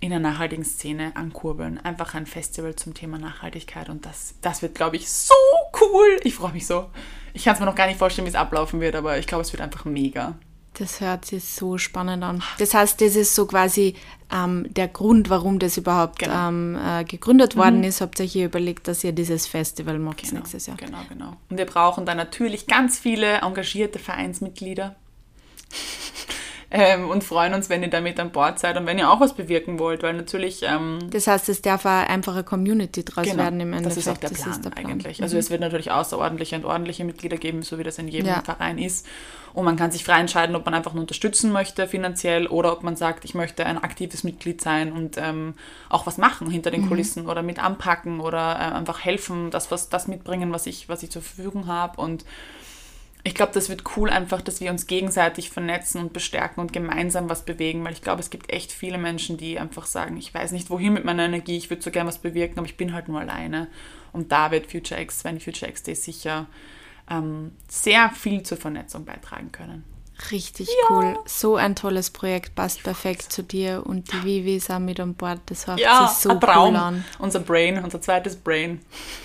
in 0.01 0.10
der 0.10 0.20
nachhaltigen 0.20 0.65
Szene 0.65 1.12
ankurbeln. 1.15 1.77
Einfach 1.77 2.13
ein 2.15 2.25
Festival 2.25 2.75
zum 2.75 2.93
Thema 2.93 3.17
Nachhaltigkeit 3.17 3.88
und 3.88 4.05
das, 4.05 4.34
das 4.41 4.62
wird, 4.62 4.75
glaube 4.75 4.98
ich, 4.98 5.10
so 5.10 5.34
cool. 5.79 6.20
Ich 6.24 6.36
freue 6.36 6.51
mich 6.51 6.67
so. 6.67 6.89
Ich 7.34 7.46
kann 7.46 7.53
es 7.53 7.60
mir 7.62 7.65
noch 7.67 7.75
gar 7.75 7.88
nicht 7.88 7.98
vorstellen, 8.00 8.25
wie 8.25 8.29
es 8.29 8.36
ablaufen 8.36 8.81
wird, 8.81 8.96
aber 8.96 9.17
ich 9.17 9.27
glaube, 9.27 9.43
es 9.43 9.53
wird 9.53 9.62
einfach 9.62 9.86
mega. 9.86 10.36
Das 10.74 11.01
hört 11.01 11.25
sich 11.25 11.43
so 11.43 11.77
spannend 11.77 12.24
an. 12.24 12.41
Das 12.58 12.74
heißt, 12.74 13.00
das 13.01 13.15
ist 13.15 13.36
so 13.36 13.46
quasi 13.46 13.93
ähm, 14.34 14.65
der 14.74 14.88
Grund, 14.88 15.29
warum 15.29 15.60
das 15.60 15.77
überhaupt 15.77 16.20
Genau. 16.20 16.48
ähm, 16.48 16.79
äh, 16.84 17.03
gegründet 17.03 17.55
worden 17.58 17.84
ist. 17.84 18.00
Habt 18.01 18.20
ihr 18.20 18.25
euch 18.25 18.31
hier 18.31 18.46
überlegt, 18.46 18.88
dass 18.88 19.03
ihr 19.03 19.12
dieses 19.12 19.48
Festival 19.48 20.00
macht 20.00 20.24
Genau, 20.24 20.36
nächstes 20.39 20.65
Jahr. 20.67 20.77
genau, 20.77 21.00
genau. 21.10 21.36
Und 21.50 21.58
wir 21.58 21.65
brauchen 21.65 22.05
dann 22.05 22.17
natürlich 22.17 22.67
ganz 22.67 22.98
viele 22.98 23.39
engagierte 23.41 24.00
Vereinsmitglieder. 24.00 24.96
ähm, 26.74 27.10
und 27.10 27.24
freuen 27.24 27.54
uns, 27.54 27.70
wenn 27.70 27.84
ihr 27.84 27.90
damit 27.90 28.20
an 28.20 28.32
Bord 28.32 28.58
seid 28.60 28.78
und 28.78 28.86
wenn 28.86 28.98
ihr 28.98 29.10
auch 29.12 29.20
was 29.20 29.34
bewirken 29.34 29.78
wollt, 29.78 30.04
weil 30.04 30.13
natürlich 30.13 30.63
ähm, 30.63 31.00
Das 31.10 31.28
heißt, 31.28 31.50
es 31.50 31.62
darf 31.62 31.86
auch 31.86 31.90
einfach 32.08 32.34
eine 32.34 32.44
Community 32.46 33.04
draus 33.04 33.25
Genau, 33.25 33.44
werden 33.44 33.60
im 33.60 33.74
Endeffekt. 33.74 33.98
das 33.98 34.06
ist 34.06 34.08
auch 34.10 34.18
der 34.18 34.30
Das 34.30 34.40
Plan, 34.42 34.51
ist 34.51 34.63
der 34.66 34.70
Plan. 34.70 34.86
Mhm. 34.86 34.92
eigentlich. 34.92 35.22
Also 35.22 35.38
es 35.38 35.50
wird 35.50 35.60
natürlich 35.62 35.92
außerordentliche 35.92 36.56
und 36.56 36.66
ordentliche 36.66 37.04
Mitglieder 37.04 37.36
geben, 37.38 37.62
so 37.62 37.78
wie 37.78 37.84
das 37.84 37.98
in 37.98 38.08
jedem 38.08 38.28
Ja. 38.30 38.42
Verein 38.42 38.78
ist. 38.78 39.06
Und 39.54 39.66
man 39.66 39.75
kann 39.75 39.92
sich 39.92 40.06
frei 40.06 40.22
entscheiden, 40.22 40.56
ob 40.56 40.63
man 40.63 40.74
einfach 40.74 40.94
nur 40.94 41.01
unterstützen 41.01 41.51
möchte 41.51 41.86
finanziell 41.86 42.48
oder 42.48 42.72
ob 42.72 42.84
man 42.84 42.96
sagt, 42.96 43.25
ich 43.25 43.34
möchte 43.36 43.66
ein 43.66 43.78
aktives 43.84 44.24
Mitglied 44.24 44.62
sein 44.62 44.94
und 44.94 45.18
ähm, 45.18 45.56
auch 45.90 46.06
was 46.08 46.18
machen 46.18 46.50
hinter 46.50 46.70
Mhm. 46.70 46.75
den 46.75 46.88
Kulissen 46.88 47.28
oder 47.28 47.44
mit 47.44 47.62
anpacken 47.62 48.22
oder 48.22 48.54
äh, 48.56 48.74
einfach 48.75 49.04
helfen, 49.04 49.51
das, 49.51 49.70
was, 49.70 49.90
das 49.90 50.08
mitbringen, 50.08 50.54
was 50.54 50.68
ich, 50.68 50.88
was 50.88 51.04
ich 51.04 51.12
zur 51.12 51.22
Verfügung 51.22 51.68
habe. 51.68 52.00
Und 52.00 52.24
ich 53.24 53.36
glaube, 53.36 53.51
das 53.54 53.70
wird 53.70 53.84
cool 53.96 54.10
einfach, 54.10 54.42
dass 54.42 54.62
wir 54.62 54.72
uns 54.72 54.88
gegenseitig 54.88 55.50
vernetzen 55.50 56.01
und 56.01 56.13
bestärken 56.13 56.60
und 56.62 56.74
gemeinsam 56.74 57.30
was 57.30 57.44
bewegen, 57.46 57.84
weil 57.84 57.94
ich 57.94 58.01
glaube, 58.01 58.20
es 58.22 58.30
gibt 58.30 58.51
echt 58.51 58.72
viele 58.72 58.98
Menschen, 58.98 59.38
die 59.38 59.60
einfach 59.60 59.86
sagen, 59.86 60.18
ich 60.18 60.34
weiß 60.34 60.51
nicht, 60.54 60.70
wohin 60.70 60.94
mit 60.94 61.06
meiner 61.06 61.25
Energie, 61.25 61.58
ich 61.58 61.70
würde 61.70 61.82
so 61.84 61.92
gern 61.92 62.08
was 62.08 62.18
bewirken, 62.18 62.58
aber 62.60 62.68
ich 62.68 62.78
bin 62.78 62.94
halt 62.94 63.08
nur 63.08 63.20
alleine. 63.20 63.68
Und 64.12 64.32
da 64.32 64.51
wird 64.51 64.72
Future 64.72 65.00
X, 65.01 65.24
wenn 65.24 65.40
Future 65.40 65.70
X 65.70 65.84
Day 65.84 65.96
sicher 65.96 66.48
ähm, 67.10 67.51
sehr 67.68 68.10
viel 68.10 68.44
zur 68.44 68.58
Vernetzung 68.58 69.06
beitragen 69.06 69.51
können. 69.51 69.84
Richtig 70.30 70.70
cool. 70.90 71.18
So 71.25 71.56
ein 71.56 71.75
tolles 71.75 72.12
Projekt, 72.12 72.54
passt 72.54 72.84
perfekt 72.84 73.24
zu 73.34 73.42
dir 73.44 73.84
und 73.86 74.12
die 74.13 74.24
Vivi 74.24 74.58
ist 74.58 74.70
auch 74.70 74.78
mit 74.78 75.00
an 75.00 75.16
Bord. 75.16 75.40
Das 75.48 75.66
hört 75.66 75.80
Ja, 75.80 76.08
sich 76.08 76.18
so 76.18 76.30
ein 76.30 76.40
Traum. 76.40 76.75
cool 76.75 76.80
an. 76.80 77.06
Unser 77.18 77.40
Brain, 77.40 77.84
unser 77.84 78.00
zweites 78.01 78.36
Brain. 78.36 78.82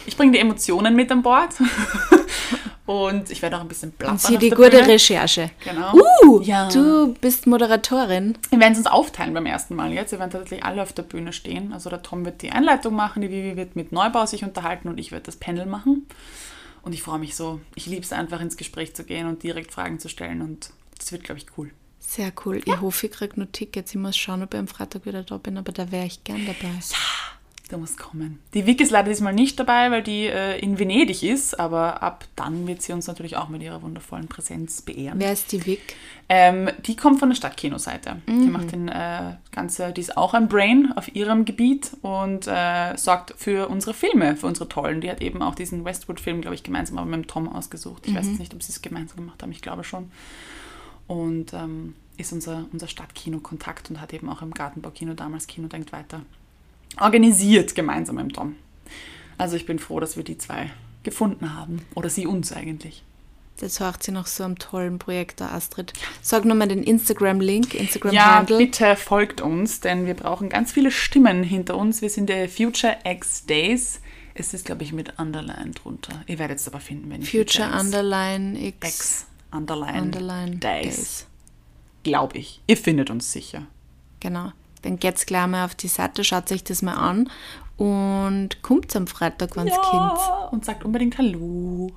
Ich 0.06 0.16
bringe 0.16 0.32
die 0.32 0.38
Emotionen 0.38 0.96
mit 0.96 1.12
an 1.12 1.22
Bord 1.22 1.50
und 2.86 3.30
ich 3.30 3.42
werde 3.42 3.56
auch 3.56 3.60
ein 3.60 3.68
bisschen 3.68 3.92
plappern 3.92 4.14
Und 4.14 4.20
sie 4.20 4.38
die 4.38 4.50
gute 4.50 4.70
Bühne. 4.70 4.88
Recherche. 4.88 5.50
Genau. 5.64 5.92
Uh, 6.24 6.40
Ja. 6.42 6.68
du 6.68 7.14
bist 7.20 7.46
Moderatorin. 7.46 8.38
Wir 8.50 8.60
werden 8.60 8.72
es 8.72 8.78
uns 8.78 8.86
aufteilen 8.86 9.34
beim 9.34 9.46
ersten 9.46 9.74
Mal 9.74 9.92
jetzt. 9.92 10.12
Wir 10.12 10.18
werden 10.18 10.30
tatsächlich 10.30 10.64
alle 10.64 10.82
auf 10.82 10.92
der 10.92 11.02
Bühne 11.02 11.32
stehen. 11.32 11.72
Also 11.72 11.90
der 11.90 12.02
Tom 12.02 12.24
wird 12.24 12.42
die 12.42 12.50
Einleitung 12.52 12.94
machen, 12.94 13.22
die 13.22 13.30
Vivi 13.30 13.56
wird 13.56 13.76
mit 13.76 13.92
Neubau 13.92 14.24
sich 14.26 14.44
unterhalten 14.44 14.88
und 14.88 14.98
ich 14.98 15.12
werde 15.12 15.24
das 15.26 15.36
Panel 15.36 15.66
machen. 15.66 16.06
Und 16.82 16.92
ich 16.92 17.02
freue 17.02 17.18
mich 17.18 17.34
so. 17.34 17.60
Ich 17.74 17.86
liebe 17.86 18.02
es 18.02 18.12
einfach 18.12 18.40
ins 18.40 18.56
Gespräch 18.56 18.94
zu 18.94 19.02
gehen 19.04 19.26
und 19.26 19.42
direkt 19.42 19.72
Fragen 19.72 19.98
zu 19.98 20.08
stellen 20.08 20.40
und 20.40 20.70
das 20.98 21.10
wird, 21.12 21.24
glaube 21.24 21.40
ich, 21.40 21.46
cool. 21.58 21.70
Sehr 21.98 22.32
cool. 22.44 22.60
Ich 22.64 22.80
hoffe, 22.80 23.06
ich 23.06 23.12
kriege 23.12 23.34
nur 23.36 23.50
Tickets. 23.50 23.90
Ich 23.90 24.00
muss 24.00 24.16
schauen, 24.16 24.42
ob 24.44 24.54
ich 24.54 24.60
am 24.60 24.68
Freitag 24.68 25.04
wieder 25.06 25.24
da 25.24 25.38
bin, 25.38 25.58
aber 25.58 25.72
da 25.72 25.90
wäre 25.90 26.06
ich 26.06 26.22
gern 26.22 26.46
dabei. 26.46 26.70
Du 27.68 27.78
musst 27.78 27.98
kommen. 27.98 28.38
Die 28.54 28.64
Vic 28.64 28.80
ist 28.80 28.92
leider 28.92 29.08
diesmal 29.08 29.32
nicht 29.32 29.58
dabei, 29.58 29.90
weil 29.90 30.02
die 30.02 30.26
äh, 30.26 30.56
in 30.60 30.78
Venedig 30.78 31.24
ist, 31.24 31.58
aber 31.58 32.00
ab 32.00 32.24
dann 32.36 32.68
wird 32.68 32.80
sie 32.80 32.92
uns 32.92 33.08
natürlich 33.08 33.36
auch 33.36 33.48
mit 33.48 33.60
ihrer 33.60 33.82
wundervollen 33.82 34.28
Präsenz 34.28 34.82
beehren. 34.82 35.18
Wer 35.18 35.32
ist 35.32 35.50
die 35.50 35.66
Vic? 35.66 35.96
Ähm, 36.28 36.70
die 36.86 36.94
kommt 36.94 37.18
von 37.18 37.28
der 37.28 37.36
Stadtkinoseite. 37.36 38.22
Die 38.28 38.48
macht 38.48 38.70
den 38.70 38.86
äh, 38.86 39.34
ganze, 39.50 39.92
die 39.92 40.00
ist 40.00 40.16
auch 40.16 40.34
ein 40.34 40.48
Brain 40.48 40.92
auf 40.94 41.12
ihrem 41.14 41.44
Gebiet 41.44 41.96
und 42.02 42.46
äh, 42.46 42.96
sorgt 42.96 43.34
für 43.36 43.68
unsere 43.68 43.94
Filme, 43.94 44.36
für 44.36 44.46
unsere 44.46 44.68
tollen. 44.68 45.00
Die 45.00 45.10
hat 45.10 45.20
eben 45.20 45.42
auch 45.42 45.56
diesen 45.56 45.84
Westwood-Film, 45.84 46.42
glaube 46.42 46.54
ich, 46.54 46.62
gemeinsam 46.62 46.98
aber 46.98 47.06
mit 47.06 47.16
dem 47.16 47.26
Tom 47.26 47.48
ausgesucht. 47.48 48.06
Ich 48.06 48.14
weiß 48.14 48.26
jetzt 48.26 48.38
nicht, 48.38 48.54
ob 48.54 48.62
sie 48.62 48.72
es 48.72 48.80
gemeinsam 48.80 49.16
gemacht 49.16 49.42
haben, 49.42 49.50
ich 49.50 49.62
glaube 49.62 49.82
schon. 49.82 50.12
Und 51.08 51.52
ähm, 51.52 51.94
ist 52.16 52.32
unser, 52.32 52.66
unser 52.72 52.86
Stadtkino-Kontakt 52.86 53.90
und 53.90 54.00
hat 54.00 54.12
eben 54.12 54.28
auch 54.28 54.42
im 54.42 54.52
Gartenbaukino 54.52 55.14
damals 55.14 55.48
Kino 55.48 55.66
denkt 55.66 55.92
weiter 55.92 56.22
organisiert 57.00 57.74
gemeinsam 57.74 58.16
mit 58.16 58.34
Tom. 58.34 58.56
Also 59.38 59.56
ich 59.56 59.66
bin 59.66 59.78
froh, 59.78 60.00
dass 60.00 60.16
wir 60.16 60.24
die 60.24 60.38
zwei 60.38 60.70
gefunden 61.02 61.54
haben. 61.54 61.82
Oder 61.94 62.08
sie 62.10 62.26
uns 62.26 62.52
eigentlich. 62.52 63.02
Das 63.58 63.80
hört 63.80 64.02
sie 64.02 64.12
nach 64.12 64.26
so 64.26 64.44
einem 64.44 64.58
tollen 64.58 64.98
Projekt 64.98 65.40
da, 65.40 65.48
Astrid. 65.48 65.94
Sag 66.20 66.44
nochmal 66.44 66.68
den 66.68 66.82
Instagram-Link, 66.82 67.72
Ja, 67.74 67.80
Instagram-Handle. 67.80 68.58
bitte 68.58 68.96
folgt 68.96 69.40
uns, 69.40 69.80
denn 69.80 70.04
wir 70.04 70.12
brauchen 70.14 70.50
ganz 70.50 70.72
viele 70.72 70.90
Stimmen 70.90 71.42
hinter 71.42 71.76
uns. 71.76 72.02
Wir 72.02 72.10
sind 72.10 72.28
der 72.28 72.48
Future 72.50 72.96
X 73.04 73.46
Days. 73.46 74.00
Es 74.34 74.52
ist, 74.52 74.66
glaube 74.66 74.82
ich, 74.82 74.92
mit 74.92 75.18
Underline 75.18 75.70
drunter. 75.70 76.22
Ihr 76.26 76.38
werdet 76.38 76.58
es 76.58 76.68
aber 76.68 76.80
finden, 76.80 77.08
wenn 77.10 77.22
ich 77.22 77.30
Future 77.30 77.70
Underline 77.78 78.58
X, 78.62 78.88
X 78.88 79.26
Underline, 79.50 80.02
Underline 80.02 80.56
Days. 80.56 80.96
Days. 80.96 81.26
Glaube 82.02 82.36
ich. 82.36 82.60
Ihr 82.66 82.76
findet 82.76 83.08
uns 83.08 83.32
sicher. 83.32 83.66
Genau. 84.20 84.52
Dann 84.86 85.00
geht's 85.00 85.26
gleich 85.26 85.46
mal 85.48 85.64
auf 85.64 85.74
die 85.74 85.88
Seite, 85.88 86.22
schaut 86.22 86.50
euch 86.52 86.62
das 86.62 86.80
mal 86.80 86.94
an 86.94 87.28
und 87.76 88.62
kommt 88.62 88.94
am 88.94 89.08
Freitag, 89.08 89.56
wenn's 89.56 89.74
Kind. 89.90 90.52
und 90.52 90.64
sagt 90.64 90.84
unbedingt 90.84 91.18
Hallo. 91.18 91.90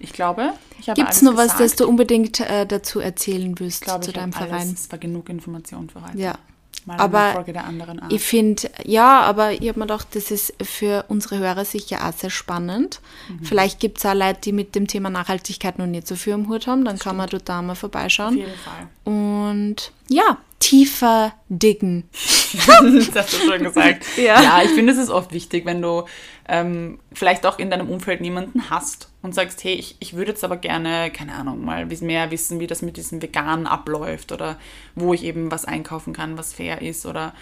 Ich 0.00 0.12
glaube, 0.12 0.54
ich 0.80 0.88
habe 0.88 0.98
Gibt's 0.98 1.18
alles 1.18 1.22
noch 1.22 1.36
was, 1.36 1.56
das 1.58 1.76
du 1.76 1.86
unbedingt 1.86 2.40
äh, 2.40 2.66
dazu 2.66 3.00
erzählen 3.00 3.58
willst 3.58 3.82
Ich 3.82 3.84
glaube, 3.86 4.04
zu 4.04 4.12
deinem 4.12 4.32
alles. 4.32 4.48
Verein? 4.48 4.70
Es 4.72 4.90
war 4.90 4.98
genug 4.98 5.28
Information 5.28 5.90
für 5.90 6.02
heute. 6.02 6.16
Ja. 6.18 6.38
Mal 6.86 6.96
Aber 6.98 7.18
eine 7.20 7.34
Folge 7.34 7.52
der 7.52 7.64
anderen 7.64 8.00
Art. 8.00 8.12
Ich 8.12 8.22
finde, 8.22 8.70
ja, 8.84 9.20
aber 9.22 9.52
ich 9.52 9.68
habe 9.68 9.78
mir 9.78 9.86
gedacht, 9.86 10.08
das 10.14 10.30
ist 10.30 10.54
für 10.62 11.04
unsere 11.08 11.38
Hörer 11.38 11.64
sicher 11.66 12.08
auch 12.08 12.12
sehr 12.14 12.30
spannend. 12.30 13.00
Mhm. 13.28 13.44
Vielleicht 13.44 13.80
gibt 13.80 13.98
es 13.98 14.06
auch 14.06 14.14
Leute, 14.14 14.40
die 14.42 14.52
mit 14.52 14.74
dem 14.74 14.86
Thema 14.86 15.10
Nachhaltigkeit 15.10 15.78
noch 15.78 15.86
nicht 15.86 16.06
so 16.06 16.14
viel 16.16 16.32
am 16.32 16.48
Hut 16.48 16.66
haben. 16.66 16.84
Dann 16.84 16.98
kann 16.98 17.16
man 17.16 17.28
dort 17.28 17.48
da 17.48 17.60
mal 17.60 17.72
Auf 17.72 17.78
vorbeischauen. 17.78 18.38
jeden 18.38 18.52
Fall. 18.56 18.88
Und 19.04 19.92
ja, 20.08 20.38
tiefer 20.58 21.32
diggen. 21.48 22.08
das 22.52 23.14
hast 23.14 23.32
du 23.34 23.46
schon 23.46 23.62
gesagt. 23.62 24.04
Ja. 24.16 24.40
ja, 24.42 24.62
ich 24.62 24.70
finde, 24.70 24.92
es 24.92 24.98
ist 24.98 25.10
oft 25.10 25.32
wichtig, 25.32 25.66
wenn 25.66 25.82
du 25.82 26.04
ähm, 26.48 26.98
vielleicht 27.12 27.44
auch 27.44 27.58
in 27.58 27.70
deinem 27.70 27.88
Umfeld 27.90 28.20
niemanden 28.20 28.70
hast 28.70 29.10
und 29.22 29.34
sagst, 29.34 29.62
hey, 29.64 29.74
ich, 29.74 29.96
ich 30.00 30.14
würde 30.14 30.30
jetzt 30.30 30.44
aber 30.44 30.56
gerne, 30.56 31.10
keine 31.10 31.34
Ahnung, 31.34 31.64
mal 31.64 31.86
mehr 31.86 32.30
wissen, 32.30 32.60
wie 32.60 32.66
das 32.66 32.82
mit 32.82 32.96
diesem 32.96 33.20
Veganen 33.20 33.66
abläuft 33.66 34.32
oder 34.32 34.58
wo 34.94 35.12
ich 35.12 35.24
eben 35.24 35.50
was 35.50 35.66
einkaufen 35.66 36.12
kann, 36.12 36.38
was 36.38 36.54
fair 36.54 36.80
ist 36.80 37.04
oder 37.04 37.34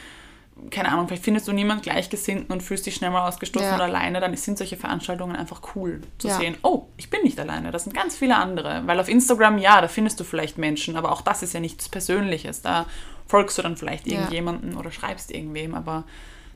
keine 0.70 0.90
Ahnung, 0.90 1.06
vielleicht 1.06 1.24
findest 1.24 1.46
du 1.48 1.52
niemand 1.52 1.82
Gleichgesinnten 1.82 2.50
und 2.52 2.62
fühlst 2.62 2.86
dich 2.86 2.94
schnell 2.94 3.10
mal 3.10 3.28
ausgestoßen 3.28 3.68
Ja. 3.68 3.74
oder 3.74 3.84
alleine, 3.84 4.20
dann 4.20 4.34
sind 4.36 4.56
solche 4.58 4.76
Veranstaltungen 4.76 5.36
einfach 5.36 5.60
cool 5.74 6.00
zu 6.18 6.28
Ja. 6.28 6.38
sehen, 6.38 6.56
oh, 6.62 6.86
ich 6.96 7.10
bin 7.10 7.20
nicht 7.22 7.38
alleine, 7.38 7.70
das 7.70 7.84
sind 7.84 7.94
ganz 7.94 8.16
viele 8.16 8.36
andere. 8.36 8.82
Weil 8.86 8.98
auf 8.98 9.08
Instagram, 9.08 9.58
ja, 9.58 9.80
da 9.80 9.88
findest 9.88 10.18
du 10.18 10.24
vielleicht 10.24 10.56
Menschen, 10.58 10.96
aber 10.96 11.12
auch 11.12 11.20
das 11.22 11.42
ist 11.42 11.52
ja 11.52 11.60
nichts 11.60 11.88
Persönliches. 11.88 12.62
Da 12.62 12.86
folgst 13.26 13.58
du 13.58 13.62
dann 13.62 13.76
vielleicht 13.76 14.06
Ja. 14.06 14.14
irgendjemanden 14.14 14.76
oder 14.76 14.90
schreibst 14.90 15.30
irgendwem, 15.30 15.74
aber 15.74 16.04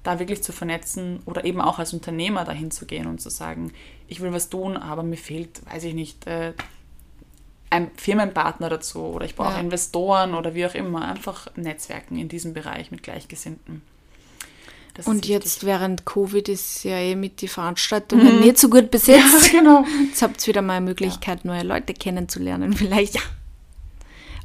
da 0.02 0.18
wirklich 0.18 0.42
zu 0.42 0.52
vernetzen 0.52 1.20
oder 1.26 1.44
eben 1.44 1.60
auch 1.60 1.78
als 1.78 1.92
Unternehmer 1.92 2.44
dahin 2.44 2.70
zu 2.70 2.86
gehen 2.86 3.06
und 3.06 3.20
zu 3.20 3.28
sagen, 3.28 3.70
ich 4.08 4.20
will 4.20 4.32
was 4.32 4.48
tun, 4.48 4.78
aber 4.78 5.02
mir 5.02 5.18
fehlt, 5.18 5.60
weiß 5.70 5.84
ich 5.84 5.92
nicht, 5.94 6.26
äh, 6.26 6.54
ein 7.70 7.90
Firmenpartner 7.96 8.68
dazu 8.68 9.00
oder 9.00 9.24
ich 9.24 9.36
brauche 9.36 9.54
Ja. 9.54 9.60
Investoren 9.60 10.34
oder 10.34 10.54
wie 10.54 10.66
auch 10.66 10.74
immer. 10.74 11.02
Einfach 11.06 11.46
Netzwerken 11.56 12.18
in 12.18 12.28
diesem 12.28 12.52
Bereich 12.52 12.90
mit 12.90 13.02
Gleichgesinnten. 13.02 13.82
Das 14.94 15.06
Und 15.06 15.26
jetzt 15.26 15.64
während 15.64 16.04
Covid 16.04 16.48
ist 16.48 16.82
ja 16.84 16.96
eh 16.96 17.14
mit 17.14 17.40
die 17.40 17.48
Veranstaltungen 17.48 18.40
nicht 18.40 18.58
so 18.58 18.68
gut 18.68 18.90
besetzt. 18.90 19.52
Ja, 19.52 19.60
genau. 19.60 19.84
Jetzt 20.08 20.20
habt 20.20 20.42
ihr 20.42 20.48
wieder 20.48 20.62
mal 20.62 20.74
eine 20.78 20.86
Möglichkeit, 20.86 21.44
neue 21.44 21.62
Leute 21.62 21.94
kennenzulernen. 21.94 22.72
Vielleicht. 22.72 23.14
Ja. 23.14 23.20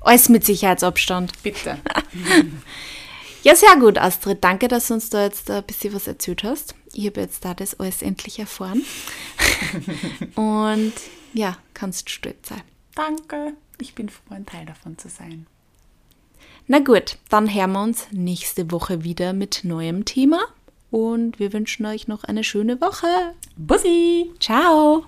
Alles 0.02 0.30
mit 0.30 0.46
Sicherheitsabstand. 0.46 1.42
Bitte. 1.44 1.80
Ja, 3.44 3.56
sehr 3.56 3.76
gut, 3.80 4.00
Astrid. 4.00 4.44
Danke, 4.44 4.68
dass 4.68 4.88
du 4.88 4.96
uns 4.96 5.12
da 5.12 5.24
jetzt 5.24 5.52
ein 5.52 5.62
bisschen 5.62 5.94
was 5.94 6.08
erzählt 6.08 6.44
hast. 6.44 6.74
Ich 6.94 7.06
habe 7.06 7.22
jetzt 7.22 7.46
da 7.46 7.54
das 7.54 7.80
alles 7.80 8.02
endlich 8.02 8.40
erfahren. 8.40 8.82
Und 10.36 10.94
ja, 11.32 11.56
kannst 11.76 12.10
stolz 12.10 12.50
sein. 12.50 12.64
Danke. 12.96 13.54
Ich 13.80 13.94
bin 13.94 14.10
froh, 14.10 14.34
ein 14.34 14.46
Teil 14.46 14.66
davon 14.66 14.98
zu 14.98 15.10
sein. 15.10 15.46
Na 16.68 16.80
gut, 16.80 17.18
dann 17.30 17.54
hören 17.54 17.74
wir 17.74 17.84
uns 17.84 18.08
nächste 18.12 18.72
Woche 18.72 19.04
wieder 19.04 19.34
mit 19.34 19.62
neuem 19.64 20.06
Thema. 20.06 20.40
Und 20.92 21.40
wir 21.40 21.54
wünschen 21.54 21.86
euch 21.86 22.08
noch 22.08 22.24
eine 22.24 22.44
schöne 22.44 22.80
Woche. 22.80 23.36
Bussi! 23.58 24.32
Ciao! 24.40 25.06